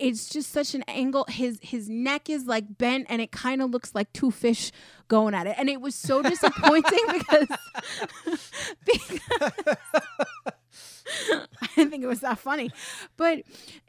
[0.00, 1.26] it's just such an angle.
[1.28, 4.72] His his neck is like bent and it kind of looks like two fish
[5.06, 5.54] going at it.
[5.58, 7.46] And it was so disappointing because
[8.86, 9.20] because
[11.82, 12.70] didn't think it was that funny.
[13.16, 13.42] But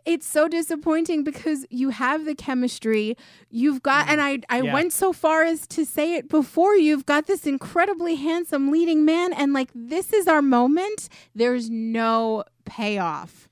[0.05, 3.17] it's so disappointing because you have the chemistry.
[3.49, 4.11] You've got mm.
[4.11, 4.73] and I I Yeah.
[4.73, 9.33] went so far as to say it before, you've got this incredibly handsome leading man
[9.33, 11.09] and like this is our moment.
[11.35, 13.47] There's no payoff.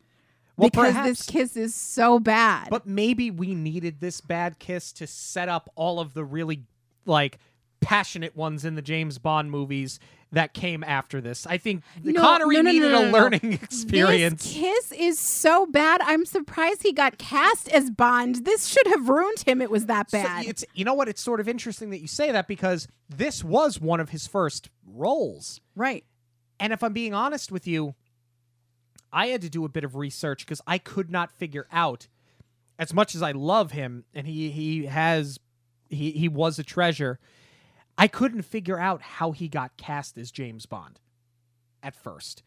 [0.56, 2.70] Well, because perhaps- this kiss is so bad.
[2.70, 6.64] But maybe we needed this bad kiss to set up all of the really
[7.06, 7.38] like
[7.80, 10.00] passionate ones in the James Bond movies
[10.32, 11.48] that came after this.
[11.48, 14.44] I think No, Connery no, no, needed a learning experience.
[14.44, 16.02] This kiss is so bad.
[16.04, 18.44] I'm surprised he got cast as Bond.
[18.46, 19.62] This should have ruined him.
[19.62, 20.46] It was that So bad.
[20.46, 21.08] it's you know what?
[21.08, 24.70] It's sort of interesting that you say that because this was one of his first
[24.86, 25.62] roles.
[25.76, 26.04] right.
[26.60, 27.94] And if I'm being honest with you,
[29.14, 32.08] I had to do a bit of research because I could not figure out,
[32.80, 35.40] as much as I love him and he he has
[35.90, 37.20] he he was a treasure,
[37.98, 41.00] I couldn't figure out how he got cast as James Bond
[41.82, 42.44] at first.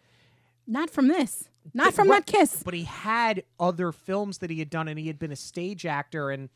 [0.66, 1.48] Not from this.
[1.74, 2.62] Not But from that kiss.
[2.62, 5.84] But he had other films that he had done, and he had been a stage
[5.84, 6.48] actor, and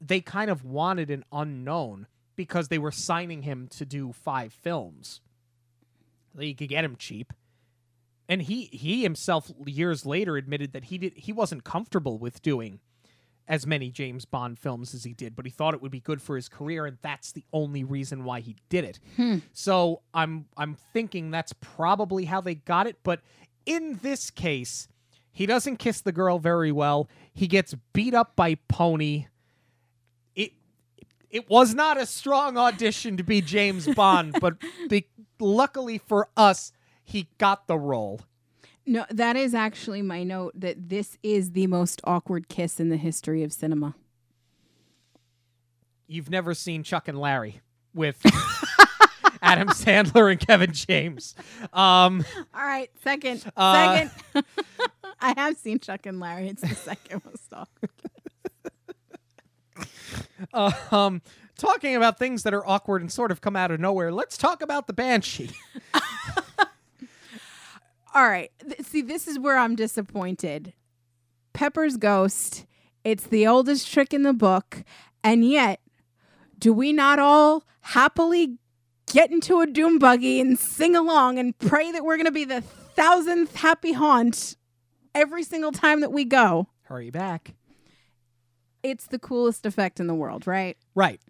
[0.00, 5.20] they kind of wanted an unknown because they were signing him to do five films.
[6.38, 7.32] You could get him cheap.
[8.28, 12.80] And he he himself years later admitted that he did he wasn't comfortable with doing
[13.48, 16.20] as many James Bond films as he did, but he thought it would be good
[16.20, 19.00] for his career, and that's the only reason why he did it.
[19.16, 19.38] Hmm.
[19.52, 23.20] So I'm I'm thinking that's probably how they got it, but
[23.64, 24.88] in this case,
[25.32, 27.08] he doesn't kiss the girl very well.
[27.32, 29.26] He gets beat up by Pony.
[30.34, 30.52] It
[31.30, 34.56] it was not a strong audition to be James Bond, but
[34.90, 35.06] be,
[35.40, 36.72] luckily for us,
[37.02, 38.20] he got the role.
[38.88, 42.96] No, that is actually my note that this is the most awkward kiss in the
[42.96, 43.94] history of cinema.
[46.06, 47.60] You've never seen Chuck and Larry
[47.92, 48.18] with
[49.42, 51.34] Adam Sandler and Kevin James.
[51.70, 52.24] Um,
[52.54, 53.44] All right, second.
[53.54, 54.44] Uh, second.
[55.20, 56.48] I have seen Chuck and Larry.
[56.48, 57.90] It's the second most awkward.
[60.54, 61.20] uh, um,
[61.58, 64.62] talking about things that are awkward and sort of come out of nowhere, let's talk
[64.62, 65.50] about the Banshee.
[68.18, 68.50] All right.
[68.82, 70.72] See, this is where I'm disappointed.
[71.52, 72.66] Pepper's ghost.
[73.04, 74.82] It's the oldest trick in the book,
[75.22, 75.78] and yet,
[76.58, 78.58] do we not all happily
[79.12, 82.44] get into a doom buggy and sing along and pray that we're going to be
[82.44, 84.56] the thousandth happy haunt
[85.14, 86.66] every single time that we go?
[86.82, 87.54] Hurry back.
[88.82, 90.76] It's the coolest effect in the world, right?
[90.96, 91.20] Right.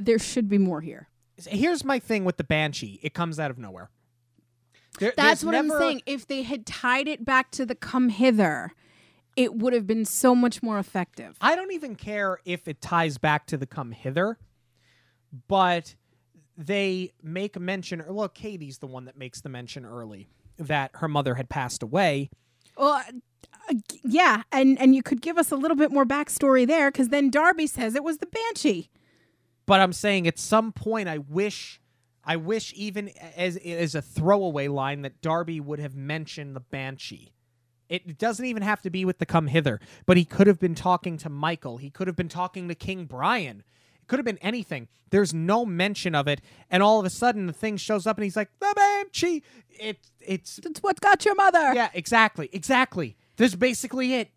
[0.00, 1.06] There should be more here.
[1.46, 2.98] Here's my thing with the Banshee.
[3.00, 3.90] It comes out of nowhere.
[4.98, 6.02] There- That's what I'm saying.
[6.06, 8.72] If they had tied it back to the come hither,
[9.36, 11.36] it would have been so much more effective.
[11.40, 14.38] I don't even care if it ties back to the come hither,
[15.48, 15.94] but
[16.56, 21.08] they make mention, or well, Katie's the one that makes the mention early that her
[21.08, 22.30] mother had passed away.
[22.76, 23.02] Well,
[23.68, 23.74] uh,
[24.04, 27.30] yeah, and and you could give us a little bit more backstory there, because then
[27.30, 28.88] Darby says it was the banshee.
[29.66, 31.80] But I'm saying at some point, I wish,
[32.26, 37.32] I wish even as as a throwaway line that Darby would have mentioned the Banshee.
[37.88, 40.74] It doesn't even have to be with the come hither, but he could have been
[40.74, 41.76] talking to Michael.
[41.76, 43.62] He could have been talking to King Brian.
[44.00, 44.88] It could have been anything.
[45.10, 48.24] There's no mention of it, and all of a sudden the thing shows up, and
[48.24, 49.42] he's like, "The Banshee."
[49.78, 51.74] It it's That's what got your mother.
[51.74, 53.16] yeah, exactly, exactly.
[53.36, 54.30] That's basically it.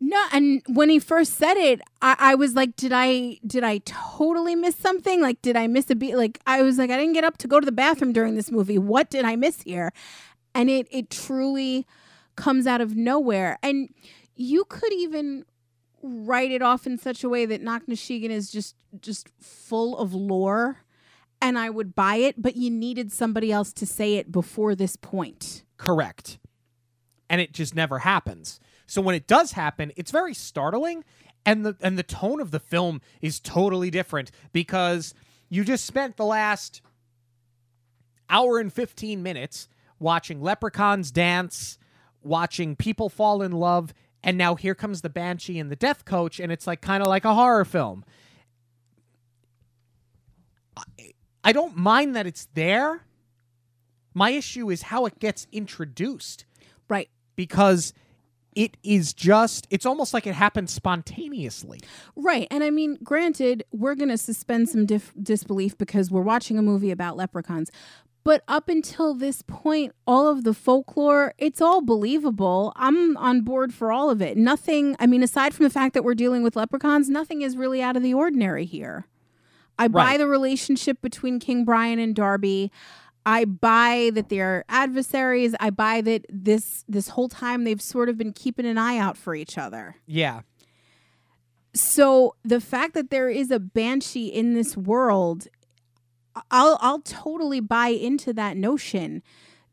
[0.00, 3.78] No, and when he first said it, I, I was like, did I did I
[3.78, 5.20] totally miss something?
[5.20, 6.16] Like, did I miss a beat?
[6.16, 8.50] Like, I was like, I didn't get up to go to the bathroom during this
[8.50, 8.78] movie.
[8.78, 9.92] What did I miss here?
[10.54, 11.84] And it it truly
[12.36, 13.58] comes out of nowhere.
[13.60, 13.92] And
[14.36, 15.44] you could even
[16.00, 20.84] write it off in such a way that Naknashigan is just just full of lore,
[21.42, 22.40] and I would buy it.
[22.40, 25.64] But you needed somebody else to say it before this point.
[25.76, 26.38] Correct.
[27.28, 28.60] And it just never happens.
[28.88, 31.04] So when it does happen, it's very startling
[31.46, 35.14] and the and the tone of the film is totally different because
[35.50, 36.80] you just spent the last
[38.30, 39.68] hour and 15 minutes
[39.98, 41.78] watching leprechauns dance,
[42.22, 43.92] watching people fall in love,
[44.24, 47.08] and now here comes the banshee and the death coach and it's like kind of
[47.08, 48.04] like a horror film.
[50.76, 51.12] I-
[51.44, 53.04] I don't mind that it's there.
[54.14, 56.44] My issue is how it gets introduced
[56.88, 57.10] Right.
[57.36, 57.92] because
[58.58, 61.80] it is just it's almost like it happened spontaneously.
[62.16, 62.48] Right.
[62.50, 66.62] And I mean, granted, we're going to suspend some dif- disbelief because we're watching a
[66.62, 67.70] movie about leprechauns.
[68.24, 72.72] But up until this point, all of the folklore, it's all believable.
[72.74, 74.36] I'm on board for all of it.
[74.36, 77.80] Nothing, I mean, aside from the fact that we're dealing with leprechauns, nothing is really
[77.80, 79.06] out of the ordinary here.
[79.78, 82.72] I buy the relationship between King Brian and Darby.
[83.28, 85.54] I buy that they're adversaries.
[85.60, 89.18] I buy that this this whole time they've sort of been keeping an eye out
[89.18, 89.96] for each other.
[90.06, 90.40] Yeah.
[91.74, 95.46] So the fact that there is a banshee in this world,
[96.50, 99.22] I'll I'll totally buy into that notion.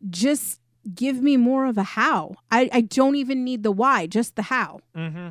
[0.09, 0.59] Just
[0.93, 2.35] give me more of a how.
[2.51, 4.81] I, I don't even need the why, just the how.
[4.93, 5.29] Mm-hmm.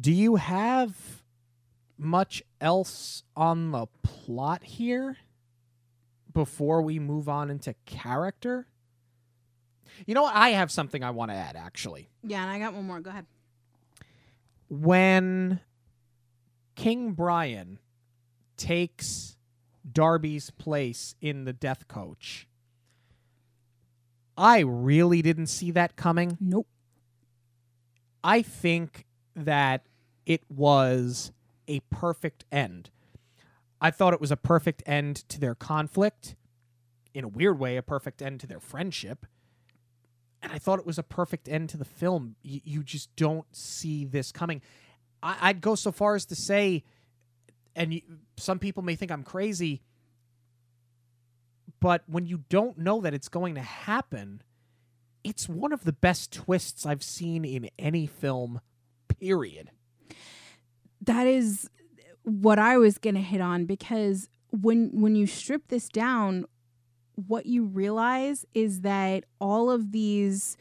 [0.00, 1.22] Do you have
[1.98, 5.18] much else on the plot here
[6.38, 8.68] before we move on into character?
[10.06, 10.36] You know what?
[10.36, 12.10] I have something I want to add actually.
[12.22, 13.00] Yeah, and I got one more.
[13.00, 13.26] Go ahead.
[14.68, 15.58] when
[16.76, 17.80] King Brian
[18.56, 19.36] takes
[19.90, 22.46] Darby's place in the Death Coach,
[24.36, 26.38] I really didn't see that coming.
[26.40, 26.68] Nope.
[28.22, 29.86] I think that
[30.24, 31.32] it was
[31.66, 32.90] a perfect end.
[33.80, 36.36] I thought it was a perfect end to their conflict.
[37.14, 39.26] In a weird way, a perfect end to their friendship.
[40.42, 42.36] And I thought it was a perfect end to the film.
[42.44, 44.62] Y- you just don't see this coming.
[45.22, 46.84] I- I'd go so far as to say,
[47.74, 48.00] and
[48.36, 49.82] some people may think I'm crazy,
[51.80, 54.42] but when you don't know that it's going to happen,
[55.24, 58.60] it's one of the best twists I've seen in any film,
[59.08, 59.70] period.
[61.00, 61.68] that is
[62.28, 66.44] what I was going to hit on because when when you strip this down
[67.14, 70.56] what you realize is that all of these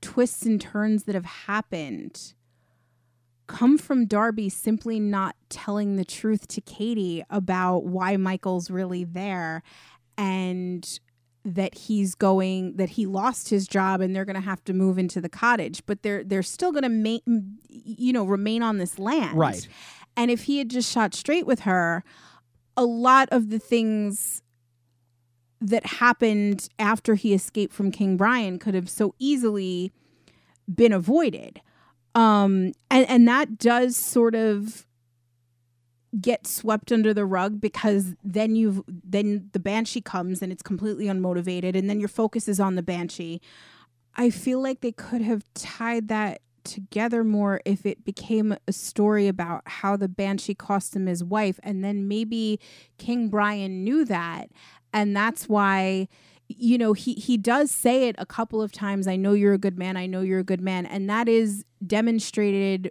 [0.00, 2.34] twists and turns that have happened
[3.46, 9.62] come from Darby simply not telling the truth to Katie about why Michael's really there
[10.18, 10.98] and
[11.44, 14.98] that he's going that he lost his job and they're going to have to move
[14.98, 17.36] into the cottage but they're they're still going to ma-
[17.68, 19.68] you know remain on this land Right.
[20.16, 22.02] And if he had just shot straight with her
[22.76, 24.42] a lot of the things
[25.60, 29.92] that happened after he escaped from King Brian could have so easily
[30.72, 31.60] been avoided.
[32.14, 34.86] Um and and that does sort of
[36.20, 41.06] get swept under the rug because then you've then the banshee comes and it's completely
[41.06, 43.40] unmotivated and then your focus is on the banshee.
[44.14, 49.28] I feel like they could have tied that together more if it became a story
[49.28, 52.58] about how the banshee cost him his wife and then maybe
[52.98, 54.50] king brian knew that
[54.92, 56.06] and that's why
[56.48, 59.58] you know he he does say it a couple of times i know you're a
[59.58, 62.90] good man i know you're a good man and that is demonstrated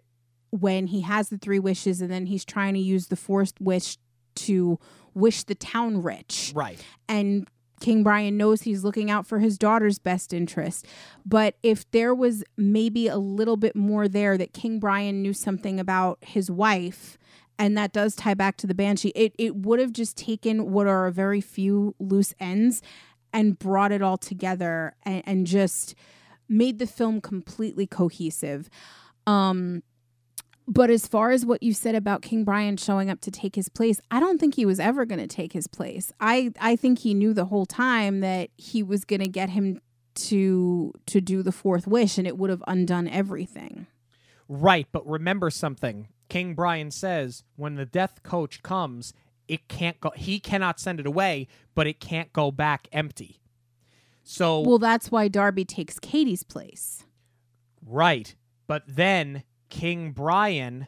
[0.52, 3.98] when he has the three wishes and then he's trying to use the fourth wish
[4.36, 4.78] to
[5.14, 6.84] wish the town rich Right.
[7.08, 7.48] and
[7.80, 10.86] King Brian knows he's looking out for his daughter's best interest.
[11.26, 15.80] But if there was maybe a little bit more there that King Brian knew something
[15.80, 17.18] about his wife,
[17.58, 20.88] and that does tie back to the Banshee, it, it would have just taken what
[20.88, 22.82] are a very few loose ends
[23.32, 25.96] and brought it all together and, and just
[26.48, 28.70] made the film completely cohesive.
[29.28, 29.84] Um,
[30.68, 33.70] but as far as what you said about King Brian showing up to take his
[33.70, 36.12] place, I don't think he was ever going to take his place.
[36.20, 39.80] I I think he knew the whole time that he was going to get him
[40.16, 43.88] to to do the fourth wish and it would have undone everything.
[44.48, 46.08] Right, but remember something.
[46.30, 49.14] King Brian says when the death coach comes,
[49.48, 53.40] it can't go he cannot send it away, but it can't go back empty.
[54.24, 57.04] So Well, that's why Darby takes Katie's place.
[57.86, 58.36] right.
[58.68, 60.88] But then King Brian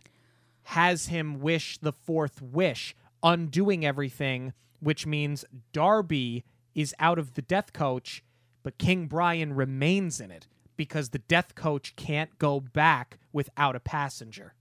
[0.63, 6.43] has him wish the fourth wish, undoing everything, which means Darby
[6.75, 8.23] is out of the death coach,
[8.63, 13.79] but King Brian remains in it because the death coach can't go back without a
[13.79, 14.53] passenger.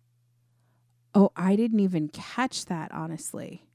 [1.15, 3.67] Oh, I didn't even catch that honestly.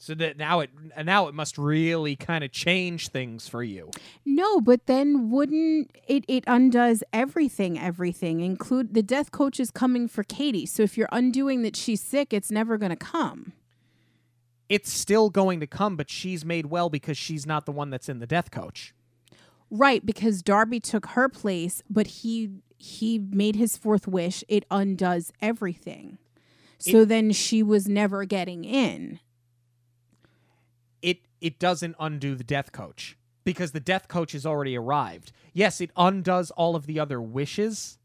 [0.00, 0.70] So that now it
[1.04, 3.90] now it must really kind of change things for you.
[4.24, 10.06] No, but then wouldn't it it undoes everything everything include the death coach is coming
[10.06, 10.66] for Katie.
[10.66, 13.54] So if you're undoing that she's sick, it's never going to come.
[14.68, 18.08] It's still going to come, but she's made well because she's not the one that's
[18.08, 18.94] in the death coach.
[19.70, 24.44] Right, because Darby took her place, but he he made his fourth wish.
[24.46, 26.18] It undoes everything.
[26.78, 29.18] So then she was never getting in.
[31.40, 35.32] It doesn't undo the death coach because the death coach has already arrived.
[35.52, 37.98] Yes, it undoes all of the other wishes,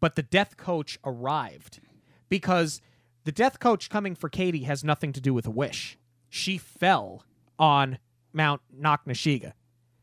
[0.00, 1.80] but the death coach arrived
[2.28, 2.80] because
[3.24, 5.98] the death coach coming for Katie has nothing to do with a wish.
[6.28, 7.24] She fell
[7.58, 7.98] on
[8.32, 9.52] Mount Knocknasheega.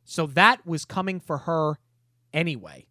[0.04, 1.78] So that was coming for her
[2.34, 2.88] anyway.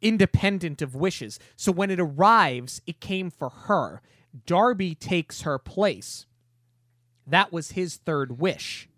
[0.00, 1.38] Independent of wishes.
[1.56, 4.02] So when it arrives, it came for her.
[4.46, 6.26] Darby takes her place.
[7.26, 8.88] That was his third wish.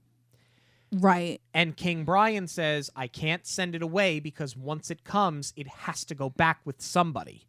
[0.92, 1.40] Right.
[1.52, 6.04] And King Brian says, I can't send it away because once it comes, it has
[6.06, 7.46] to go back with somebody.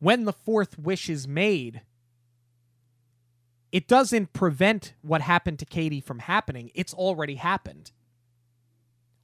[0.00, 1.80] When the fourth wish is made,
[3.72, 6.70] it doesn't prevent what happened to Katie from happening.
[6.74, 7.90] It's already happened.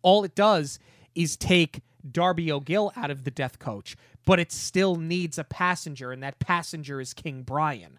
[0.03, 0.79] All it does
[1.15, 6.13] is take Darby O'Gill out of the death coach, but it still needs a passenger,
[6.13, 7.99] and that passenger is King Brian.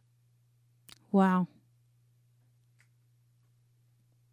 [1.12, 1.48] Wow.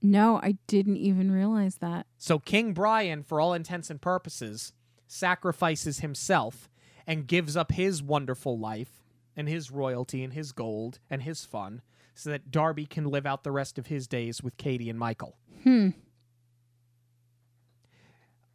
[0.00, 2.06] No, I didn't even realize that.
[2.18, 4.72] So King Brian, for all intents and purposes,
[5.06, 6.68] sacrifices himself
[7.06, 9.02] and gives up his wonderful life
[9.36, 11.82] and his royalty and his gold and his fun
[12.14, 15.36] so that Darby can live out the rest of his days with Katie and Michael.
[15.62, 15.90] Hmm.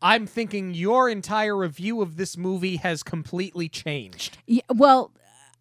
[0.01, 4.37] I'm thinking your entire review of this movie has completely changed.
[4.45, 5.13] Yeah, well,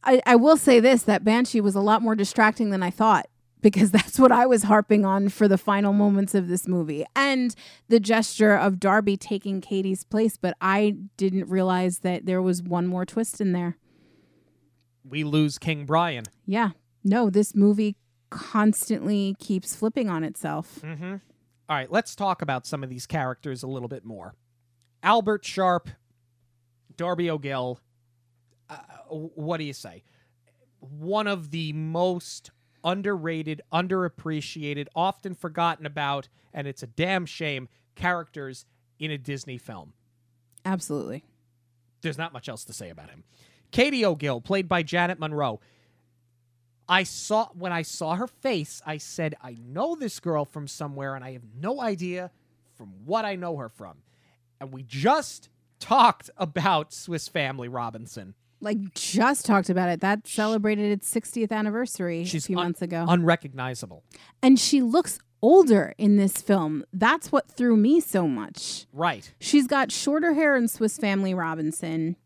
[0.03, 3.29] I, I will say this that Banshee was a lot more distracting than I thought
[3.63, 7.55] because that's what I was harping on for the final moments of this movie and
[7.89, 10.37] the gesture of Darby taking Katie's place.
[10.37, 13.79] But I didn't realize that there was one more twist in there.
[15.09, 16.25] We lose King Brian.
[16.47, 16.71] Yeah.
[17.03, 17.97] No, this movie
[18.31, 20.81] constantly keeps flipping on itself.
[20.83, 21.17] Mm-hmm.
[21.69, 24.35] All right, let's talk about some of these characters a little bit more.
[25.03, 25.91] Albert Sharpe,
[26.97, 27.81] Darby O'Gill.
[28.69, 28.77] Uh,
[29.09, 30.03] what do you say?
[30.81, 32.51] One of the most
[32.85, 38.67] underrated, underappreciated, often forgotten about, and it's a damn shame characters
[38.99, 39.93] in a Disney film.
[40.65, 41.25] Absolutely.
[42.03, 43.25] There's not much else to say about him.
[43.71, 45.61] Katie O'Gill, played by Janet Munro.
[46.89, 51.15] I saw when I saw her face, I said, I know this girl from somewhere,
[51.15, 52.31] and I have no idea
[52.75, 53.99] from what I know her from.
[54.61, 55.49] And we just
[55.81, 60.01] talked about Swiss Family Robinson like just talked about it.
[60.01, 63.05] That celebrated its 60th anniversary She's a few un- months ago.
[63.09, 64.05] Unrecognizable.
[64.43, 66.85] And she looks older in this film.
[66.93, 68.87] That's what threw me so much.
[68.93, 69.33] Right.
[69.41, 72.17] She's got shorter hair in Swiss Family Robinson.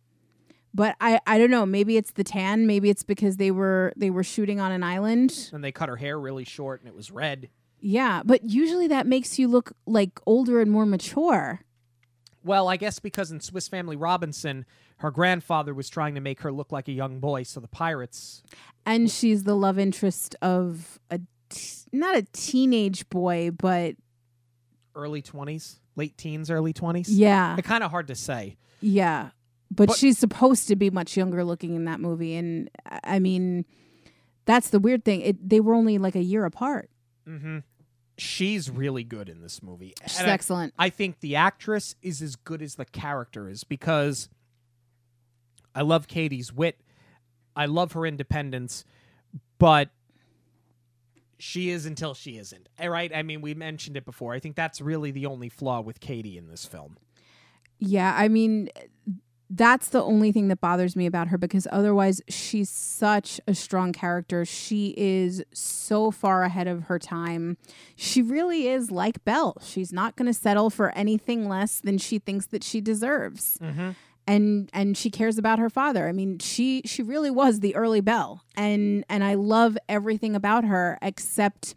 [0.75, 4.11] But I, I don't know, maybe it's the tan, maybe it's because they were they
[4.11, 5.49] were shooting on an island.
[5.53, 7.49] And they cut her hair really short and it was red.
[7.81, 11.61] Yeah, but usually that makes you look like older and more mature.
[12.45, 14.67] Well, I guess because in Swiss Family Robinson,
[14.99, 18.43] her grandfather was trying to make her look like a young boy, so the pirates.
[18.85, 21.21] And she's the love interest of a
[21.51, 23.97] t- not a teenage boy, but
[24.95, 27.11] early twenties, late teens, early twenties.
[27.11, 28.57] Yeah, it's kind of hard to say.
[28.81, 29.31] Yeah,
[29.71, 32.71] but, but she's supposed to be much younger looking in that movie, and
[33.05, 33.67] I mean,
[34.47, 35.21] that's the weird thing.
[35.21, 36.91] It they were only like a year apart.
[37.29, 37.59] Mm-hmm
[38.19, 39.95] she's really good in this movie.
[40.07, 40.75] She's and excellent.
[40.79, 44.29] I, I, think the actress is as good as the character is because
[45.77, 46.81] I love Katie's wit.
[47.55, 48.85] I love her independence,
[49.59, 49.91] but
[51.39, 52.69] she is until she isn't.
[52.79, 53.15] Eh, right?
[53.15, 54.33] I mean, we mentioned it before.
[54.33, 56.97] I think that's really the only flaw with Katie in this film.
[57.79, 58.71] Yeah, I mean,
[59.51, 63.93] that's the only thing that bothers me about her because otherwise she's such a strong
[63.93, 64.45] character.
[64.45, 67.59] She is so far ahead of her time.
[67.95, 69.57] She really is like Belle.
[69.63, 73.59] She's not going to settle for anything less than she thinks that she deserves.
[73.63, 73.91] Mm-hmm
[74.27, 76.09] and and she cares about her father.
[76.09, 80.65] I mean, she she really was the early Belle, and and I love everything about
[80.65, 81.75] her except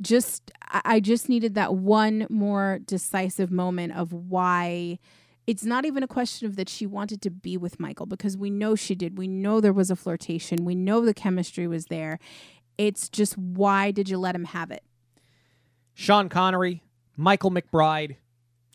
[0.00, 4.98] just I just needed that one more decisive moment of why.
[5.46, 8.48] It's not even a question of that she wanted to be with Michael because we
[8.48, 9.18] know she did.
[9.18, 10.64] We know there was a flirtation.
[10.64, 12.18] We know the chemistry was there.
[12.78, 14.82] It's just why did you let him have it?
[15.92, 16.82] Sean Connery,
[17.16, 18.16] Michael McBride.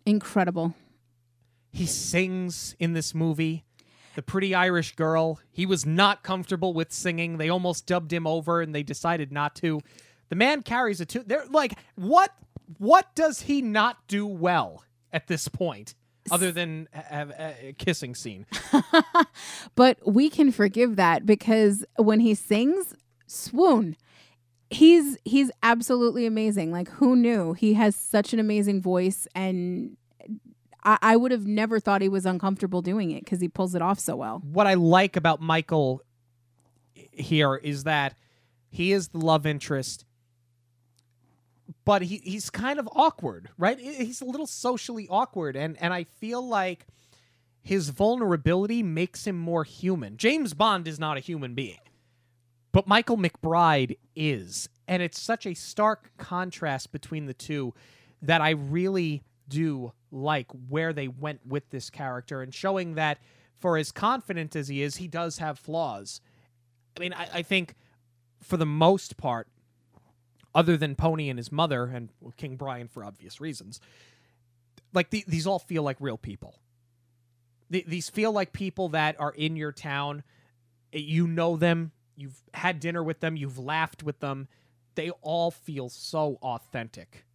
[0.06, 0.76] Incredible.
[1.72, 3.66] He sings in this movie.
[4.16, 5.40] The pretty Irish girl.
[5.52, 7.38] He was not comfortable with singing.
[7.38, 9.82] They almost dubbed him over and they decided not to.
[10.30, 11.24] The man carries a tune.
[11.28, 12.32] They're like, what
[12.78, 15.96] what does he not do well at this point?
[16.32, 18.46] other than a, a kissing scene.
[19.76, 22.96] but we can forgive that because when he sings,
[23.28, 23.96] swoon.
[24.70, 26.72] He's he's absolutely amazing.
[26.72, 27.54] Like who knew?
[27.54, 29.98] He has such an amazing voice and
[30.90, 33.82] I, I would have never thought he was uncomfortable doing it because he pulls it
[33.82, 34.42] off so well.
[34.44, 36.02] What I like about Michael
[36.94, 38.16] here is that
[38.70, 40.06] he is the love interest,
[41.86, 43.80] but he, he's kind of awkward, right?
[43.80, 46.88] He's a little socially awkward, and and I feel like
[47.62, 50.18] his vulnerability makes him more human.
[50.18, 51.80] James Bond is not a human being,
[52.72, 57.76] but Michael McBride is, and it's such a stark contrast between the two
[58.24, 63.20] that I really do like where they went with this character and showing that
[63.58, 66.22] for as confident as he is, he does have flaws.
[66.96, 67.76] I mean, I, I think
[68.42, 69.48] for the most part,
[70.56, 73.80] other than Pony and his mother and King Brian for obvious reasons,
[74.94, 76.56] like the, these all feel like real people.
[77.70, 80.24] The, these feel like people that are in your town.
[80.92, 81.92] You know them.
[82.16, 83.36] You've had dinner with them.
[83.36, 84.48] You've laughed with them.
[84.96, 87.26] They all feel so authentic.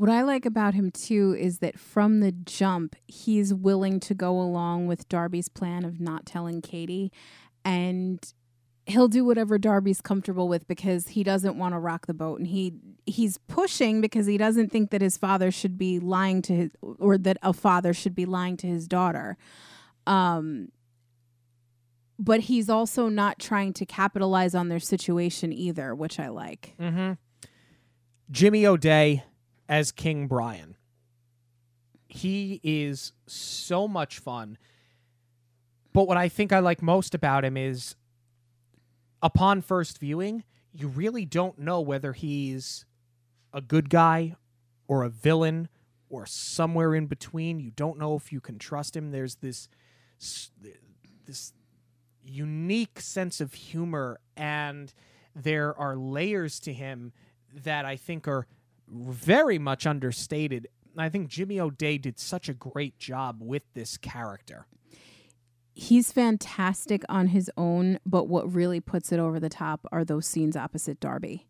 [0.00, 4.40] What I like about him too is that from the jump, he's willing to go
[4.40, 7.12] along with Darby's plan of not telling Katie.
[7.66, 8.18] And
[8.86, 12.48] he'll do whatever Darby's comfortable with because he doesn't want to rock the boat and
[12.48, 12.72] he
[13.04, 17.18] he's pushing because he doesn't think that his father should be lying to his or
[17.18, 19.36] that a father should be lying to his daughter.
[20.06, 20.72] Um
[22.18, 26.74] but he's also not trying to capitalize on their situation either, which I like.
[26.80, 27.12] Mm-hmm.
[28.30, 29.24] Jimmy O'Dea
[29.70, 30.76] as King Brian.
[32.08, 34.58] He is so much fun.
[35.92, 37.94] But what I think I like most about him is
[39.22, 40.42] upon first viewing,
[40.72, 42.84] you really don't know whether he's
[43.52, 44.34] a good guy
[44.88, 45.68] or a villain
[46.08, 47.60] or somewhere in between.
[47.60, 49.12] You don't know if you can trust him.
[49.12, 49.68] There's this
[51.26, 51.52] this
[52.22, 54.92] unique sense of humor and
[55.34, 57.12] there are layers to him
[57.54, 58.46] that I think are
[58.90, 60.68] very much understated.
[60.96, 64.66] I think Jimmy O'Dea did such a great job with this character.
[65.72, 70.26] He's fantastic on his own, but what really puts it over the top are those
[70.26, 71.46] scenes opposite Darby.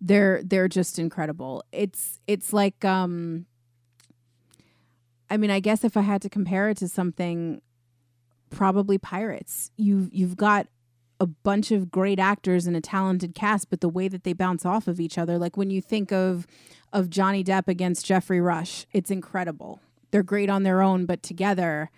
[0.00, 1.64] They're they're just incredible.
[1.72, 3.46] It's it's like um
[5.28, 7.60] I mean, I guess if I had to compare it to something
[8.50, 9.70] probably Pirates.
[9.76, 10.66] You you've got
[11.18, 14.66] a bunch of great actors and a talented cast, but the way that they bounce
[14.66, 16.46] off of each other, like when you think of
[16.92, 19.80] of Johnny Depp against Geoffrey Rush, it's incredible.
[20.10, 21.90] They're great on their own, but together,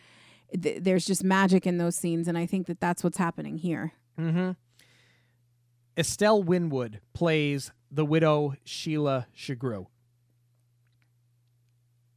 [0.60, 3.92] th- there's just magic in those scenes, and I think that that's what's happening here.
[4.18, 4.52] Mm-hmm.
[5.96, 9.86] Estelle Winwood plays the widow Sheila Sugrue.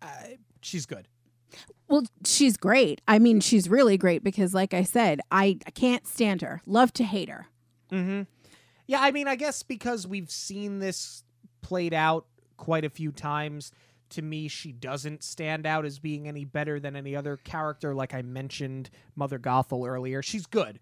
[0.02, 0.08] Uh,
[0.62, 1.08] she's good.
[1.92, 3.02] Well, she's great.
[3.06, 6.62] I mean, she's really great because, like I said, I, I can't stand her.
[6.66, 7.48] Love to hate her.
[7.92, 8.22] Mm-hmm.
[8.88, 11.26] Yeah, I mean, I guess because we've seen this
[11.62, 13.74] played out quite a few times,
[14.12, 17.94] to me, she doesn't stand out as being any better than any other character.
[17.94, 20.80] Like I mentioned, Mother Gothel earlier, she's good.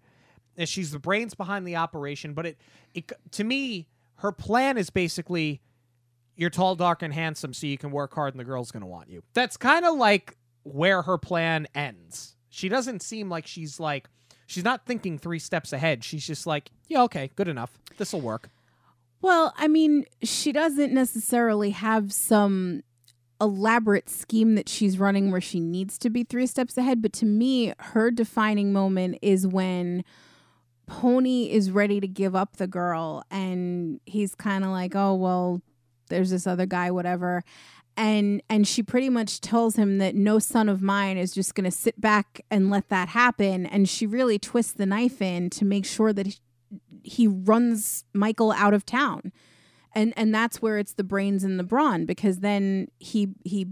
[0.56, 2.56] And She's the brains behind the operation, but it,
[2.94, 5.60] it to me, her plan is basically
[6.36, 9.10] you're tall, dark, and handsome, so you can work hard, and the girl's gonna want
[9.10, 9.24] you.
[9.34, 12.36] That's kind of like where her plan ends.
[12.48, 14.08] She doesn't seem like she's like
[14.46, 16.02] she's not thinking three steps ahead.
[16.02, 17.78] She's just like, yeah, okay, good enough.
[17.98, 18.50] This will work.
[19.22, 22.82] Well, I mean, she doesn't necessarily have some
[23.40, 27.26] elaborate scheme that she's running where she needs to be three steps ahead, but to
[27.26, 30.04] me, her defining moment is when
[30.86, 35.62] Pony is ready to give up the girl and he's kind of like, "Oh, well,
[36.08, 37.44] there's this other guy whatever."
[38.00, 41.66] And and she pretty much tells him that no son of mine is just going
[41.66, 43.66] to sit back and let that happen.
[43.66, 46.38] And she really twists the knife in to make sure that he,
[47.02, 49.32] he runs Michael out of town.
[49.94, 53.66] And and that's where it's the brains and the brawn because then he he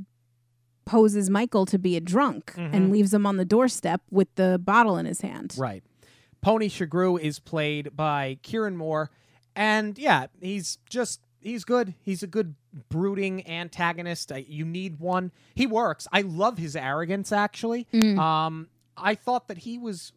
[0.85, 2.75] poses Michael to be a drunk mm-hmm.
[2.75, 5.55] and leaves him on the doorstep with the bottle in his hand.
[5.57, 5.83] Right.
[6.43, 9.11] Pony Sugrue is played by Kieran Moore.
[9.57, 11.95] And yeah he's just he's good.
[12.03, 12.55] He's a good
[12.89, 14.33] brooding antagonist.
[14.47, 15.33] you need one.
[15.55, 16.07] He works.
[16.13, 17.33] I love his arrogance.
[17.33, 18.19] Actually, mm.
[18.19, 20.13] um, I thought that he was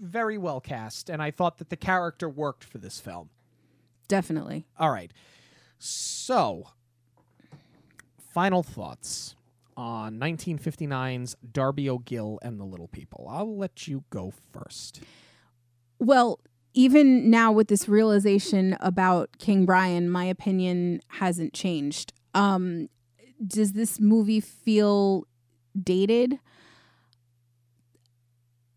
[0.00, 3.30] very well cast, and I thought that the character worked for this film.
[4.08, 4.66] Definitely.
[4.78, 5.12] All right.
[5.78, 6.68] So,
[8.32, 9.34] final thoughts
[9.76, 13.26] on 1959's Darby O'Gill and the Little People.
[13.30, 15.00] I'll let you go first.
[15.98, 16.40] Well,
[16.74, 22.12] even now with this realization about King Brian, my opinion hasn't changed.
[22.34, 22.88] Um,
[23.46, 25.26] does this movie feel
[25.80, 26.38] dated?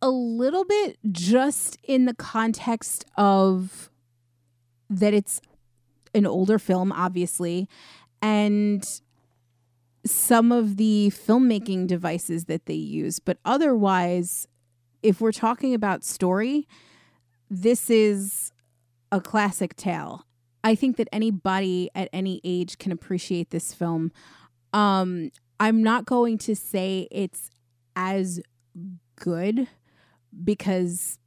[0.02, 3.90] A little bit, just in the context of
[4.90, 5.42] that it's
[6.14, 7.68] an older film, obviously,
[8.22, 9.02] and
[10.06, 13.20] some of the filmmaking devices that they use.
[13.20, 14.48] But otherwise,
[15.02, 16.68] if we're talking about story,
[17.50, 18.52] this is
[19.12, 20.26] a classic tale.
[20.64, 24.12] I think that anybody at any age can appreciate this film.
[24.74, 27.50] Um, I'm not going to say it's
[27.96, 28.42] as
[29.16, 29.68] good
[30.44, 31.20] because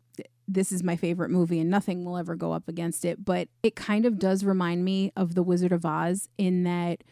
[0.49, 3.77] this is my favorite movie and nothing will ever go up against it, but it
[3.77, 7.05] kind of does remind me of The Wizard of Oz in that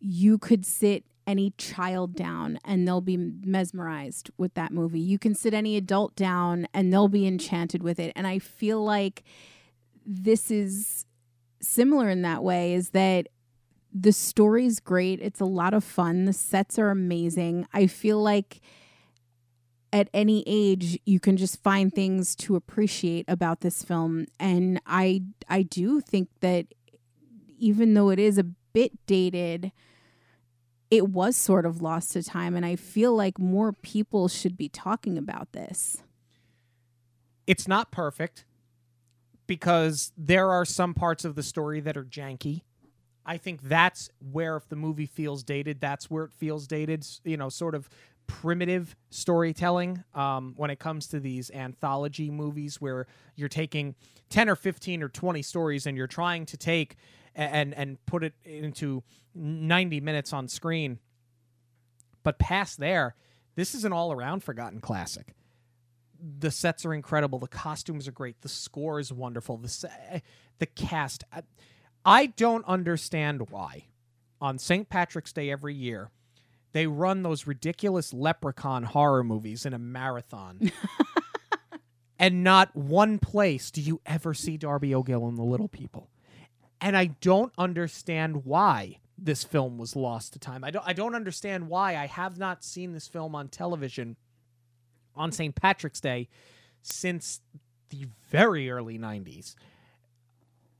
[0.00, 4.98] you could sit any child down and they'll be mesmerized with that movie.
[5.00, 8.12] You can sit any adult down and they'll be enchanted with it.
[8.16, 9.22] And I feel like
[10.04, 11.06] this is
[11.62, 13.28] similar in that way is that
[13.92, 15.20] the story's great.
[15.22, 16.24] It's a lot of fun.
[16.24, 17.66] The sets are amazing.
[17.72, 18.60] I feel like
[19.92, 25.22] at any age you can just find things to appreciate about this film and I
[25.48, 26.66] I do think that
[27.58, 29.72] even though it is a bit dated,
[30.90, 32.56] it was sort of lost to time.
[32.56, 36.02] And I feel like more people should be talking about this.
[37.46, 38.44] It's not perfect
[39.46, 42.62] because there are some parts of the story that are janky.
[43.26, 47.36] I think that's where if the movie feels dated, that's where it feels dated, you
[47.36, 47.88] know, sort of
[48.26, 53.94] primitive storytelling um, when it comes to these anthology movies where you're taking
[54.30, 56.96] 10 or 15 or 20 stories and you're trying to take
[57.34, 59.02] and and put it into
[59.34, 60.98] 90 minutes on screen
[62.22, 63.14] but past there
[63.54, 65.34] this is an all-around forgotten classic
[66.38, 70.22] the sets are incredible the costumes are great the score is wonderful the se-
[70.58, 71.42] the cast I,
[72.04, 73.84] I don't understand why
[74.40, 74.88] on St.
[74.88, 76.10] Patrick's Day every year
[76.72, 80.70] they run those ridiculous leprechaun horror movies in a marathon.
[82.18, 86.08] and not one place do you ever see Darby O'Gill and the Little People.
[86.80, 90.64] And I don't understand why this film was lost to time.
[90.64, 94.16] I don't I don't understand why I have not seen this film on television
[95.14, 95.54] on St.
[95.54, 96.28] Patrick's Day
[96.82, 97.40] since
[97.90, 99.54] the very early 90s.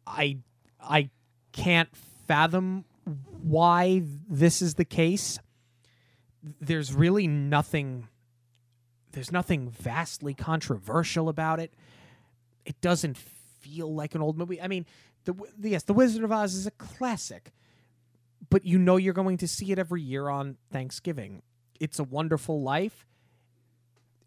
[0.07, 0.39] I
[0.81, 1.11] I
[1.53, 1.95] can't
[2.27, 2.85] fathom
[3.43, 5.39] why this is the case.
[6.61, 8.09] There's really nothing
[9.13, 11.75] there's nothing vastly controversial about it.
[12.65, 14.61] It doesn't feel like an old movie.
[14.61, 14.87] I mean,
[15.59, 17.53] the, yes, The Wizard of Oz is a classic,
[18.49, 21.43] but you know you're going to see it every year on Thanksgiving.
[21.79, 23.07] It's a Wonderful Life.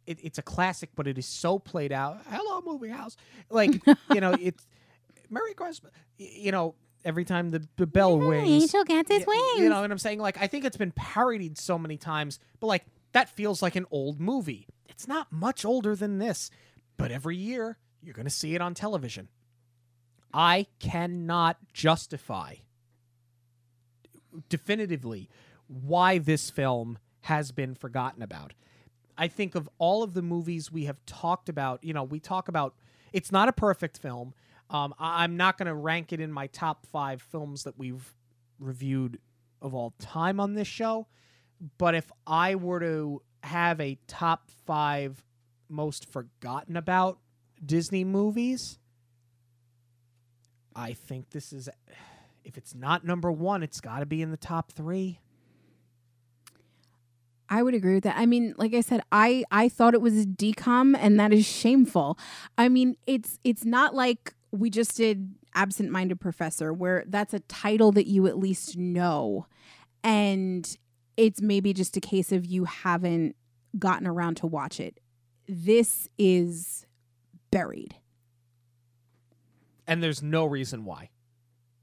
[0.06, 2.20] It, it's a classic, but it is so played out.
[2.30, 3.16] Hello, movie house.
[3.50, 3.82] Like
[4.14, 4.66] you know, it's
[5.30, 5.92] Merry Christmas.
[6.18, 6.76] You know,
[7.06, 9.60] every time the, the bell rings, Angel gets his wings.
[9.60, 10.20] You know what I'm saying?
[10.20, 13.86] Like, I think it's been parodied so many times, but like, that feels like an
[13.92, 14.68] old movie.
[14.90, 16.50] It's not much older than this,
[16.98, 19.30] but every year you're going to see it on television.
[20.34, 22.56] I cannot justify
[24.50, 25.30] definitively
[25.68, 28.54] why this film has been forgotten about.
[29.18, 32.48] I think of all of the movies we have talked about, you know, we talk
[32.48, 32.76] about
[33.12, 34.34] it's not a perfect film.
[34.72, 38.16] Um, I- I'm not going to rank it in my top five films that we've
[38.60, 39.20] reviewed
[39.62, 41.08] of all time on this show.
[41.78, 45.24] But if I were to have a top five
[45.70, 47.20] most forgotten about
[47.64, 48.80] Disney movies,
[50.76, 51.70] I think this is,
[52.44, 55.20] if it's not number one, it's got to be in the top three.
[57.50, 58.18] I would agree with that.
[58.18, 61.46] I mean, like I said, I I thought it was a DCOM, and that is
[61.46, 62.18] shameful.
[62.58, 67.42] I mean, it's it's not like we just did Absent Minded Professor, where that's a
[67.42, 69.46] title that you at least know,
[70.04, 70.78] and
[71.16, 73.36] it's maybe just a case of you haven't
[73.78, 75.00] gotten around to watch it.
[75.48, 76.88] This is
[77.52, 77.96] buried.
[79.88, 81.10] And there's no reason why.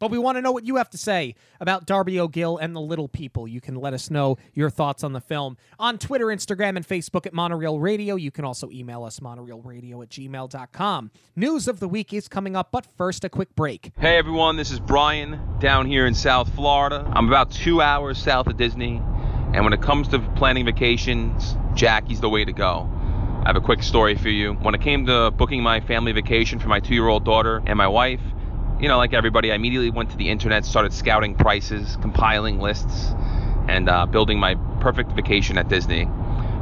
[0.01, 2.81] But we want to know what you have to say about Darby O'Gill and the
[2.81, 3.47] Little People.
[3.47, 7.27] You can let us know your thoughts on the film on Twitter, Instagram, and Facebook
[7.27, 8.17] at Monorail Radio.
[8.17, 11.11] You can also email us, monorailradio at gmail.com.
[11.37, 13.93] News of the week is coming up, but first, a quick break.
[13.99, 17.07] Hey everyone, this is Brian down here in South Florida.
[17.15, 19.03] I'm about two hours south of Disney,
[19.53, 22.91] and when it comes to planning vacations, Jackie's the way to go.
[23.43, 24.53] I have a quick story for you.
[24.53, 27.79] When it came to booking my family vacation for my two year old daughter and
[27.79, 28.21] my wife,
[28.79, 33.15] you know, like everybody, I immediately went to the internet, started scouting prices, compiling lists,
[33.67, 36.07] and uh, building my perfect vacation at Disney.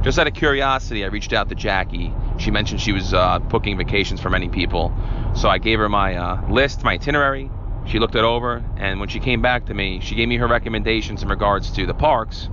[0.02, 2.14] Just out of curiosity, I reached out to Jackie.
[2.38, 4.92] She mentioned she was uh, booking vacations for many people.
[5.34, 7.50] So I gave her my uh, list, my itinerary.
[7.86, 10.46] She looked it over, and when she came back to me, she gave me her
[10.46, 12.48] recommendations in regards to the parks.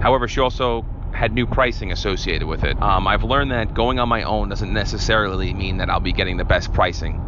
[0.00, 2.80] However, she also had new pricing associated with it.
[2.80, 6.36] Um, I've learned that going on my own doesn't necessarily mean that I'll be getting
[6.36, 7.20] the best pricing.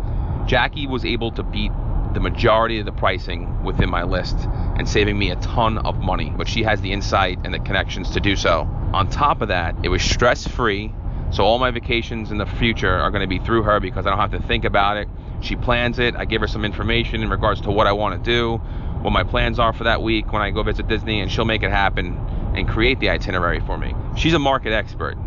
[0.47, 1.71] Jackie was able to beat
[2.15, 6.33] the majority of the pricing within my list and saving me a ton of money,
[6.37, 8.69] but she has the insight and the connections to do so.
[8.93, 10.95] On top of that, it was stress free,
[11.31, 14.11] so all my vacations in the future are going to be through her because I
[14.11, 15.09] don't have to think about it.
[15.41, 18.31] She plans it, I give her some information in regards to what I want to
[18.31, 18.63] do,
[19.05, 21.63] what my plans are for that week when I go visit Disney, and she'll make
[21.63, 22.17] it happen
[22.57, 23.95] and create the itinerary for me.
[24.17, 25.19] She's a market expert.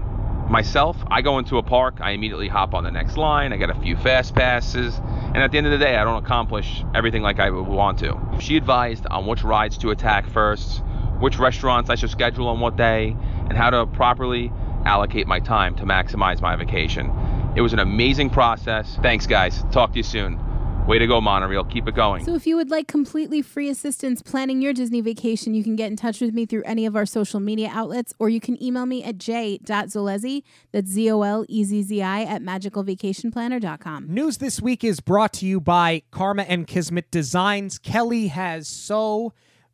[0.50, 3.70] Myself, I go into a park, I immediately hop on the next line, I get
[3.70, 7.22] a few fast passes, and at the end of the day, I don't accomplish everything
[7.22, 8.18] like I would want to.
[8.40, 10.82] She advised on which rides to attack first,
[11.20, 13.16] which restaurants I should schedule on what day,
[13.48, 14.52] and how to properly
[14.86, 17.12] allocate my time to maximize my vacation.
[17.56, 18.98] It was an amazing process.
[19.04, 19.64] Thanks, guys.
[19.72, 20.47] Talk to you soon.
[20.88, 21.66] Way to go, Monorail.
[21.66, 22.24] Keep it going.
[22.24, 25.88] So, if you would like completely free assistance planning your Disney vacation, you can get
[25.88, 28.86] in touch with me through any of our social media outlets, or you can email
[28.86, 34.08] me at j.zolezzi, that's Z O L E Z Z I, at magicalvacationplanner.com.
[34.08, 37.78] News this week is brought to you by Karma and Kismet Designs.
[37.80, 39.34] Kelly has so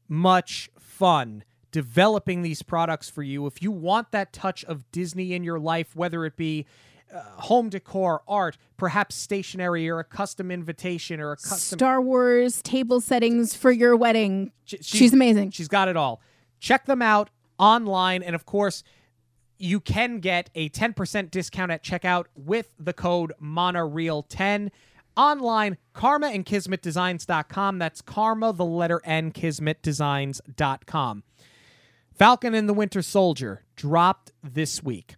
[0.10, 3.46] much fun developing these products for you.
[3.46, 6.66] If you want that touch of Disney in your life, whether it be
[7.14, 12.62] uh, home decor, art, perhaps stationery, or a custom invitation, or a custom Star Wars
[12.62, 14.52] table settings for your wedding.
[14.66, 15.52] She- She's amazing.
[15.52, 16.22] She's got it all.
[16.60, 17.30] Check them out
[17.60, 18.84] online, and of course,
[19.60, 24.70] you can get a 10% discount at checkout with the code monoreal10
[25.16, 31.24] online karma and kismetdesigns.com that's karma the letter n kismetdesigns.com
[32.16, 35.16] falcon and the winter soldier dropped this week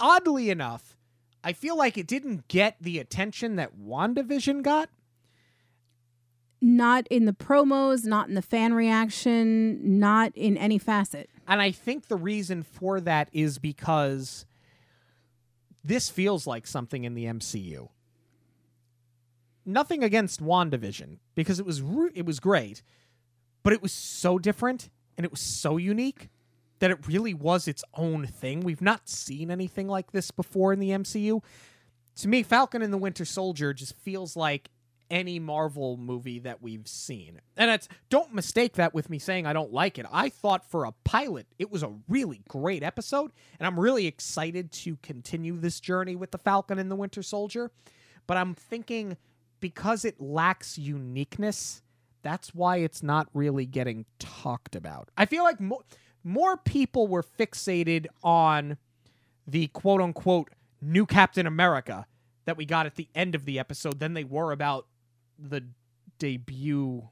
[0.00, 0.96] oddly enough
[1.44, 4.88] i feel like it didn't get the attention that wandavision got
[6.62, 11.30] Not in the promos, not in the fan reaction, not in any facet.
[11.48, 14.44] And I think the reason for that is because
[15.82, 17.88] this feels like something in the MCU.
[19.64, 22.82] Nothing against WandaVision because it was re- it was great,
[23.62, 26.28] but it was so different and it was so unique
[26.80, 28.60] that it really was its own thing.
[28.60, 31.42] We've not seen anything like this before in the MCU.
[32.16, 34.70] To me, Falcon and the Winter Soldier just feels like
[35.10, 37.40] any Marvel movie that we've seen.
[37.56, 40.06] And it's don't mistake that with me saying I don't like it.
[40.10, 44.70] I thought for a pilot it was a really great episode and I'm really excited
[44.72, 47.70] to continue this journey with the Falcon and the Winter Soldier.
[48.26, 49.16] But I'm thinking
[49.58, 51.82] because it lacks uniqueness,
[52.22, 55.10] that's why it's not really getting talked about.
[55.16, 55.82] I feel like mo-
[56.24, 58.76] more people were fixated on
[59.46, 62.06] the quote unquote new Captain America
[62.44, 64.86] that we got at the end of the episode than they were about
[65.38, 65.64] the
[66.18, 67.08] debut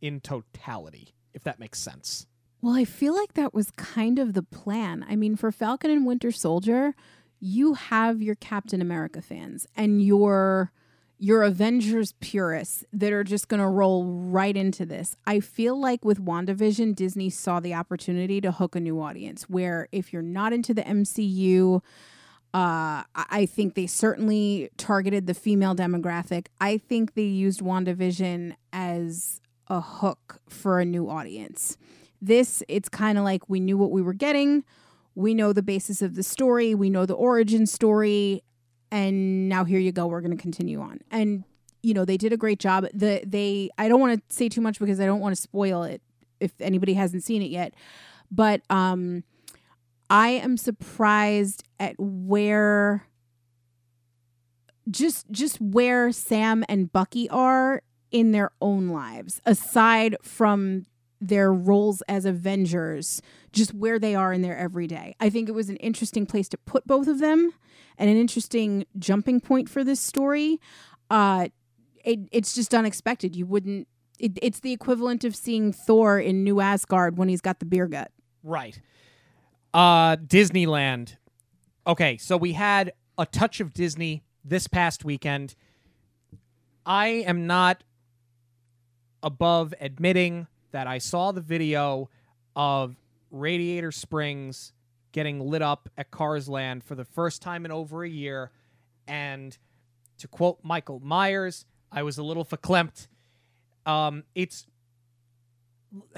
[0.00, 2.26] in totality, if that makes sense.
[2.60, 5.04] Well, I feel like that was kind of the plan.
[5.08, 6.94] I mean, for Falcon and Winter Soldier,
[7.40, 10.72] you have your Captain America fans and your
[11.18, 15.16] your Avengers purists that are just going to roll right into this.
[15.26, 19.88] I feel like with WandaVision, Disney saw the opportunity to hook a new audience where
[19.90, 21.80] if you're not into the MCU, uh,
[22.54, 26.46] I I think they certainly targeted the female demographic.
[26.60, 31.76] I think they used WandaVision as a hook for a new audience.
[32.22, 34.64] This, it's kind of like we knew what we were getting.
[35.14, 36.74] We know the basis of the story.
[36.74, 38.42] We know the origin story.
[38.90, 40.06] And now here you go.
[40.06, 41.00] We're going to continue on.
[41.10, 41.44] And,
[41.82, 42.86] you know, they did a great job.
[42.94, 45.82] The, they, I don't want to say too much because I don't want to spoil
[45.82, 46.00] it
[46.40, 47.74] if anybody hasn't seen it yet.
[48.30, 49.24] But, um,
[50.10, 53.06] I am surprised at where
[54.90, 60.86] just just where Sam and Bucky are in their own lives aside from
[61.20, 63.20] their roles as Avengers,
[63.52, 65.14] just where they are in their everyday.
[65.20, 67.52] I think it was an interesting place to put both of them
[67.96, 70.60] and an interesting jumping point for this story.
[71.10, 71.48] Uh
[72.04, 73.36] it, it's just unexpected.
[73.36, 73.88] You wouldn't
[74.18, 77.86] it, it's the equivalent of seeing Thor in New Asgard when he's got the beer
[77.86, 78.10] gut.
[78.42, 78.80] Right.
[79.72, 81.16] Uh Disneyland.
[81.86, 85.54] Okay, so we had a touch of Disney this past weekend.
[86.84, 87.82] I am not
[89.22, 92.08] above admitting that I saw the video
[92.54, 92.96] of
[93.30, 94.72] Radiator Springs
[95.12, 98.50] getting lit up at Cars Land for the first time in over a year.
[99.06, 99.56] And
[100.18, 103.08] to quote Michael Myers, I was a little verklempt.
[103.86, 104.66] Um, it's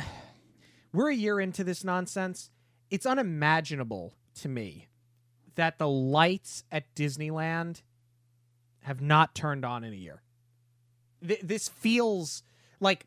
[0.93, 2.51] we're a year into this nonsense.
[2.91, 4.89] It's unimaginable to me
[5.55, 7.83] that the lights at Disneyland
[8.83, 10.23] have not turned on in a year.
[11.27, 12.43] Th- this feels
[12.81, 13.07] like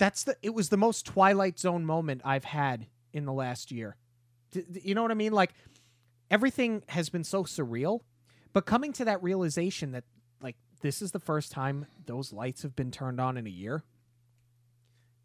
[0.00, 3.96] that's the it was the most Twilight Zone moment I've had in the last year.
[4.50, 5.32] D- d- you know what I mean?
[5.32, 5.52] Like
[6.30, 8.00] everything has been so surreal,
[8.54, 10.04] but coming to that realization that
[10.42, 13.84] like this is the first time those lights have been turned on in a year.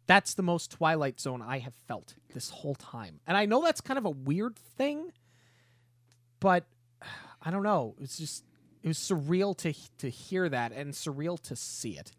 [0.06, 3.20] That's the most Twilight Zone I have felt this whole time.
[3.26, 5.10] And I know that's kind of a weird thing,
[6.38, 6.64] but
[7.42, 7.94] I don't know.
[7.98, 8.44] It's just
[8.82, 12.12] it was surreal to to hear that and surreal to see it.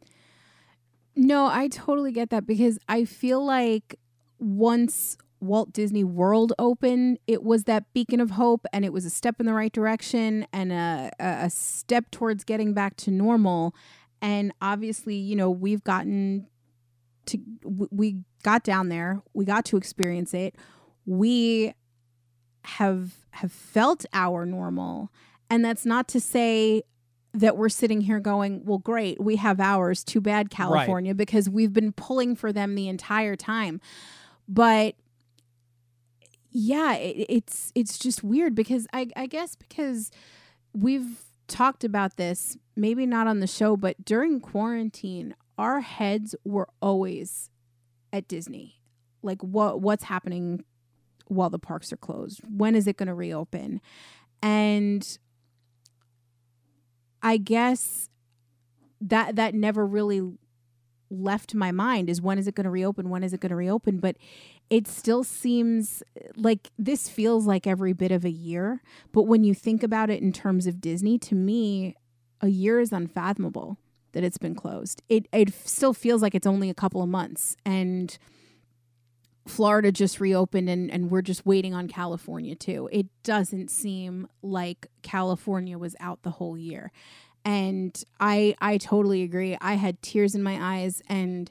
[1.17, 3.99] No, I totally get that because I feel like
[4.37, 9.09] once Walt Disney World opened, it was that beacon of hope and it was a
[9.09, 13.75] step in the right direction and a, a step towards getting back to normal.
[14.21, 16.45] And obviously, you know, we've gotten
[17.25, 20.55] to, we got down there, we got to experience it.
[21.07, 21.73] We
[22.63, 25.11] have have felt our normal.
[25.49, 26.83] And that's not to say
[27.33, 30.03] that we're sitting here going, well, great, we have ours.
[30.03, 33.79] Too bad, California, because we've been pulling for them the entire time.
[34.47, 34.95] But
[36.51, 40.09] yeah, it, it's it's just weird because I I guess because
[40.73, 46.67] we've talked about this, maybe not on the show, but during quarantine, our heads were
[46.81, 47.49] always
[48.11, 48.81] at Disney.
[49.21, 50.63] Like what what's happening
[51.27, 52.41] while the parks are closed?
[52.49, 53.81] When is it going to reopen?
[54.41, 55.17] And
[57.21, 58.09] I guess
[59.01, 60.21] that that never really
[61.09, 63.09] left my mind is when is it going to reopen?
[63.09, 63.99] When is it going to reopen?
[63.99, 64.17] But
[64.69, 66.03] it still seems
[66.35, 68.81] like this feels like every bit of a year.
[69.11, 71.95] But when you think about it in terms of Disney, to me,
[72.41, 73.77] a year is unfathomable
[74.11, 75.01] that it's been closed.
[75.09, 78.17] It it still feels like it's only a couple of months and
[79.47, 82.89] Florida just reopened and, and we're just waiting on California too.
[82.91, 86.91] It doesn't seem like California was out the whole year.
[87.45, 89.57] And I I totally agree.
[89.61, 91.49] I had tears in my eyes and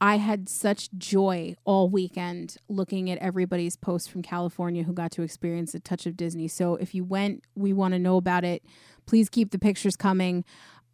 [0.00, 5.22] I had such joy all weekend looking at everybody's posts from California who got to
[5.22, 6.48] experience a touch of Disney.
[6.48, 8.64] So if you went, we want to know about it.
[9.06, 10.44] Please keep the pictures coming.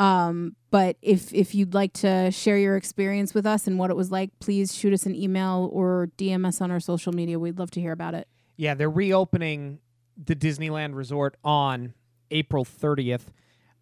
[0.00, 3.96] Um, but if if you'd like to share your experience with us and what it
[3.96, 7.38] was like, please shoot us an email or DM us on our social media.
[7.38, 8.26] We'd love to hear about it.
[8.56, 9.78] Yeah, they're reopening
[10.16, 11.92] the Disneyland Resort on
[12.30, 13.26] April 30th.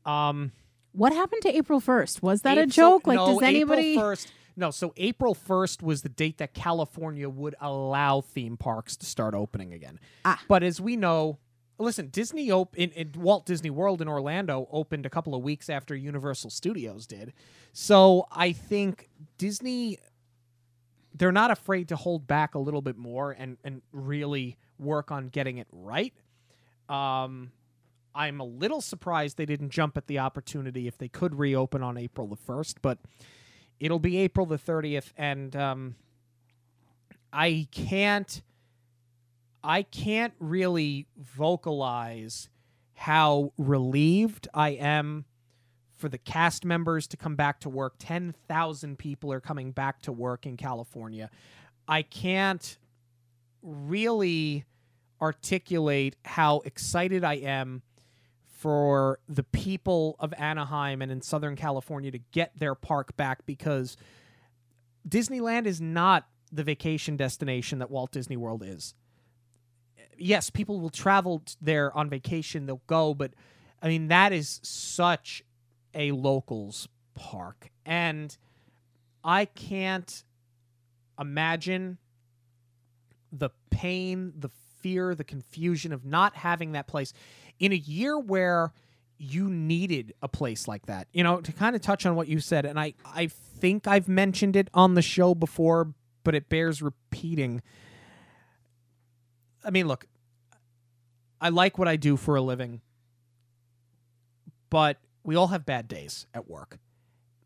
[0.05, 0.51] Um,
[0.93, 2.23] what happened to April 1st?
[2.23, 3.07] Was that April, a joke?
[3.07, 3.93] Like, no, does anybody?
[3.93, 4.27] April 1st,
[4.57, 9.35] no, so April 1st was the date that California would allow theme parks to start
[9.35, 10.01] opening again.
[10.25, 10.43] Ah.
[10.49, 11.39] But as we know,
[11.79, 15.71] listen, Disney op- in, in Walt Disney World in Orlando opened a couple of weeks
[15.71, 17.33] after Universal Studios did.
[17.73, 19.99] So I think Disney
[21.15, 25.29] they're not afraid to hold back a little bit more and and really work on
[25.29, 26.15] getting it right.
[26.89, 27.53] Um
[28.15, 31.97] I'm a little surprised they didn't jump at the opportunity if they could reopen on
[31.97, 32.99] April the 1st, but
[33.79, 35.95] it'll be April the 30th and um
[37.33, 38.43] I can't
[39.63, 42.49] I can't really vocalize
[42.95, 45.25] how relieved I am
[45.97, 47.95] for the cast members to come back to work.
[47.99, 51.31] 10,000 people are coming back to work in California.
[51.87, 52.79] I can't
[53.63, 54.65] really
[55.21, 57.83] articulate how excited I am
[58.59, 63.97] for the people of Anaheim and in Southern California to get their park back because
[65.09, 68.95] Disneyland is not the vacation destination that Walt Disney World is
[70.19, 73.33] yes, people will travel there on vacation, they'll go, but
[73.81, 75.45] I mean, that is such
[75.95, 77.71] a locals park.
[77.87, 78.37] And
[79.25, 80.25] I can't
[81.19, 81.99] imagine
[83.33, 84.51] the pain, the
[84.81, 87.13] fear, the confusion of not having that place
[87.59, 88.73] in a year where
[89.19, 91.09] you needed a place like that.
[91.13, 94.09] You know, to kind of touch on what you said, and I, I think I've
[94.09, 95.93] mentioned it on the show before,
[96.25, 97.63] but it bears repeating.
[99.65, 100.07] I mean, look,
[101.41, 102.81] I like what I do for a living,
[104.71, 106.79] but we all have bad days at work.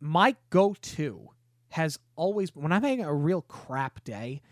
[0.01, 1.30] My go to
[1.70, 4.43] has always, when I'm having a real crap day,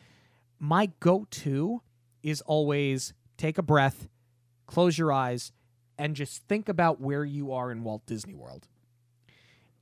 [0.58, 1.82] my go to
[2.22, 4.08] is always take a breath,
[4.66, 5.52] close your eyes,
[5.98, 8.68] and just think about where you are in Walt Disney World.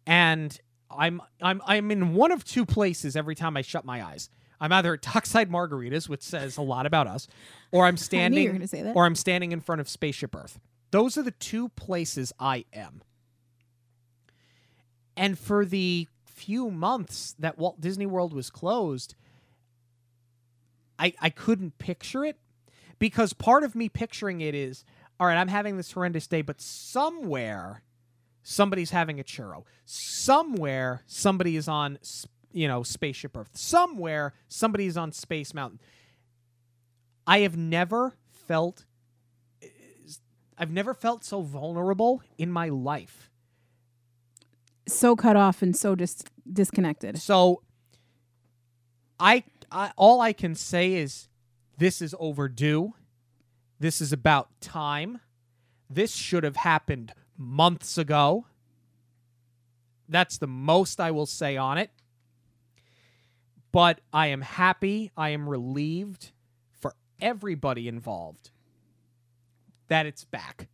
[0.07, 0.59] And
[0.91, 4.31] I'm I'm I'm in one of two places every time I shut my eyes.
[4.61, 7.29] I'm either at Dockside Margaritas, which says a lot about us,
[7.73, 8.97] or I'm I knew standing you were going to say that.
[8.97, 10.59] or I'm standing in front of Spaceship Earth.
[10.91, 13.03] Those are the two places I am.
[15.17, 19.15] And for the few months that Walt Disney World was closed,
[20.99, 22.37] I I couldn't picture it
[22.99, 24.85] because part of me picturing it is
[25.21, 27.83] all right, I'm having this horrendous day, but somewhere
[28.43, 29.65] somebody's having a churro.
[29.85, 31.99] Somewhere somebody is on
[32.59, 33.51] you know Spaceship Earth.
[33.55, 35.81] Somewhere somebody is on Space Mountain.
[37.27, 38.85] I have never felt
[40.61, 43.31] I've never felt so vulnerable in my life.
[44.89, 47.19] so cut off and so dis- disconnected.
[47.19, 47.63] So
[49.21, 51.29] I, I all I can say is
[51.77, 52.95] this is overdue.
[53.79, 55.21] This is about time.
[55.89, 58.47] This should have happened months ago.
[60.09, 61.91] That's the most I will say on it.
[63.73, 66.32] But I am happy, I am relieved
[66.73, 68.51] for everybody involved
[69.89, 70.69] that it's back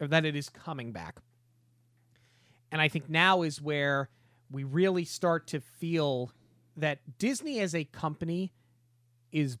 [0.00, 1.18] or that it is coming back.
[2.70, 4.08] And I think now is where
[4.50, 6.32] we really start to feel
[6.76, 8.52] that Disney as a company
[9.32, 9.58] is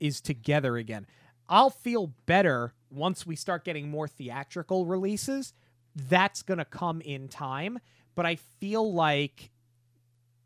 [0.00, 1.06] is together again.
[1.48, 5.54] I'll feel better once we start getting more theatrical releases.
[5.96, 7.80] That's going to come in time,
[8.14, 9.50] but I feel like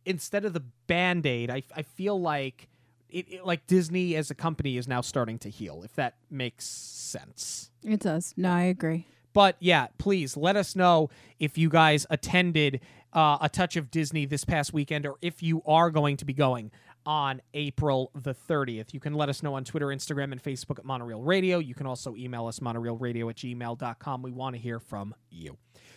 [0.04, 2.68] instead of the band-aid, I, I feel like
[3.08, 6.64] it, it like Disney as a company is now starting to heal if that makes
[6.64, 7.70] sense.
[7.84, 8.34] It does.
[8.36, 9.06] No, I agree.
[9.32, 12.80] But yeah, please let us know if you guys attended
[13.12, 16.34] uh, a touch of Disney this past weekend or if you are going to be
[16.34, 16.70] going
[17.04, 18.94] on April the 30th.
[18.94, 21.58] You can let us know on Twitter, Instagram, and Facebook at Monorail Radio.
[21.58, 24.22] You can also email us monorailradio at gmail.com.
[24.22, 25.56] We want to hear from you.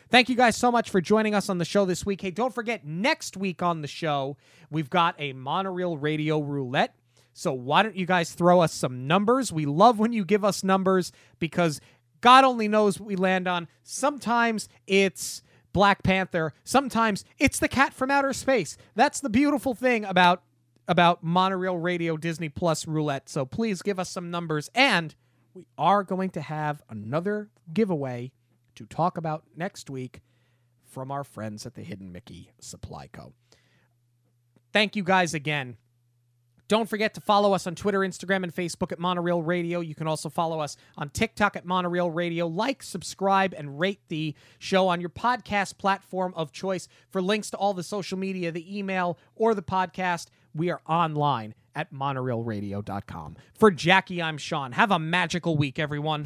[0.09, 2.21] Thank you guys so much for joining us on the show this week.
[2.21, 4.37] Hey, don't forget, next week on the show,
[4.69, 6.95] we've got a monorail radio roulette.
[7.33, 9.51] So why don't you guys throw us some numbers?
[9.51, 11.81] We love when you give us numbers because
[12.21, 13.67] God only knows what we land on.
[13.83, 15.41] Sometimes it's
[15.73, 18.77] Black Panther, sometimes it's the cat from outer space.
[18.95, 20.43] That's the beautiful thing about
[20.87, 23.27] about monorail radio Disney Plus roulette.
[23.27, 25.15] So please give us some numbers and
[25.53, 28.31] we are going to have another giveaway
[28.75, 30.21] to talk about next week
[30.83, 33.33] from our friends at the Hidden Mickey Supply Co.
[34.71, 35.77] Thank you guys again.
[36.67, 39.81] Don't forget to follow us on Twitter, Instagram, and Facebook at Monorail Radio.
[39.81, 42.47] You can also follow us on TikTok at Monorail Radio.
[42.47, 46.87] Like, subscribe, and rate the show on your podcast platform of choice.
[47.11, 51.53] For links to all the social media, the email, or the podcast, we are online
[51.75, 53.35] at monorailradio.com.
[53.53, 54.71] For Jackie, I'm Sean.
[54.71, 56.25] Have a magical week, everyone.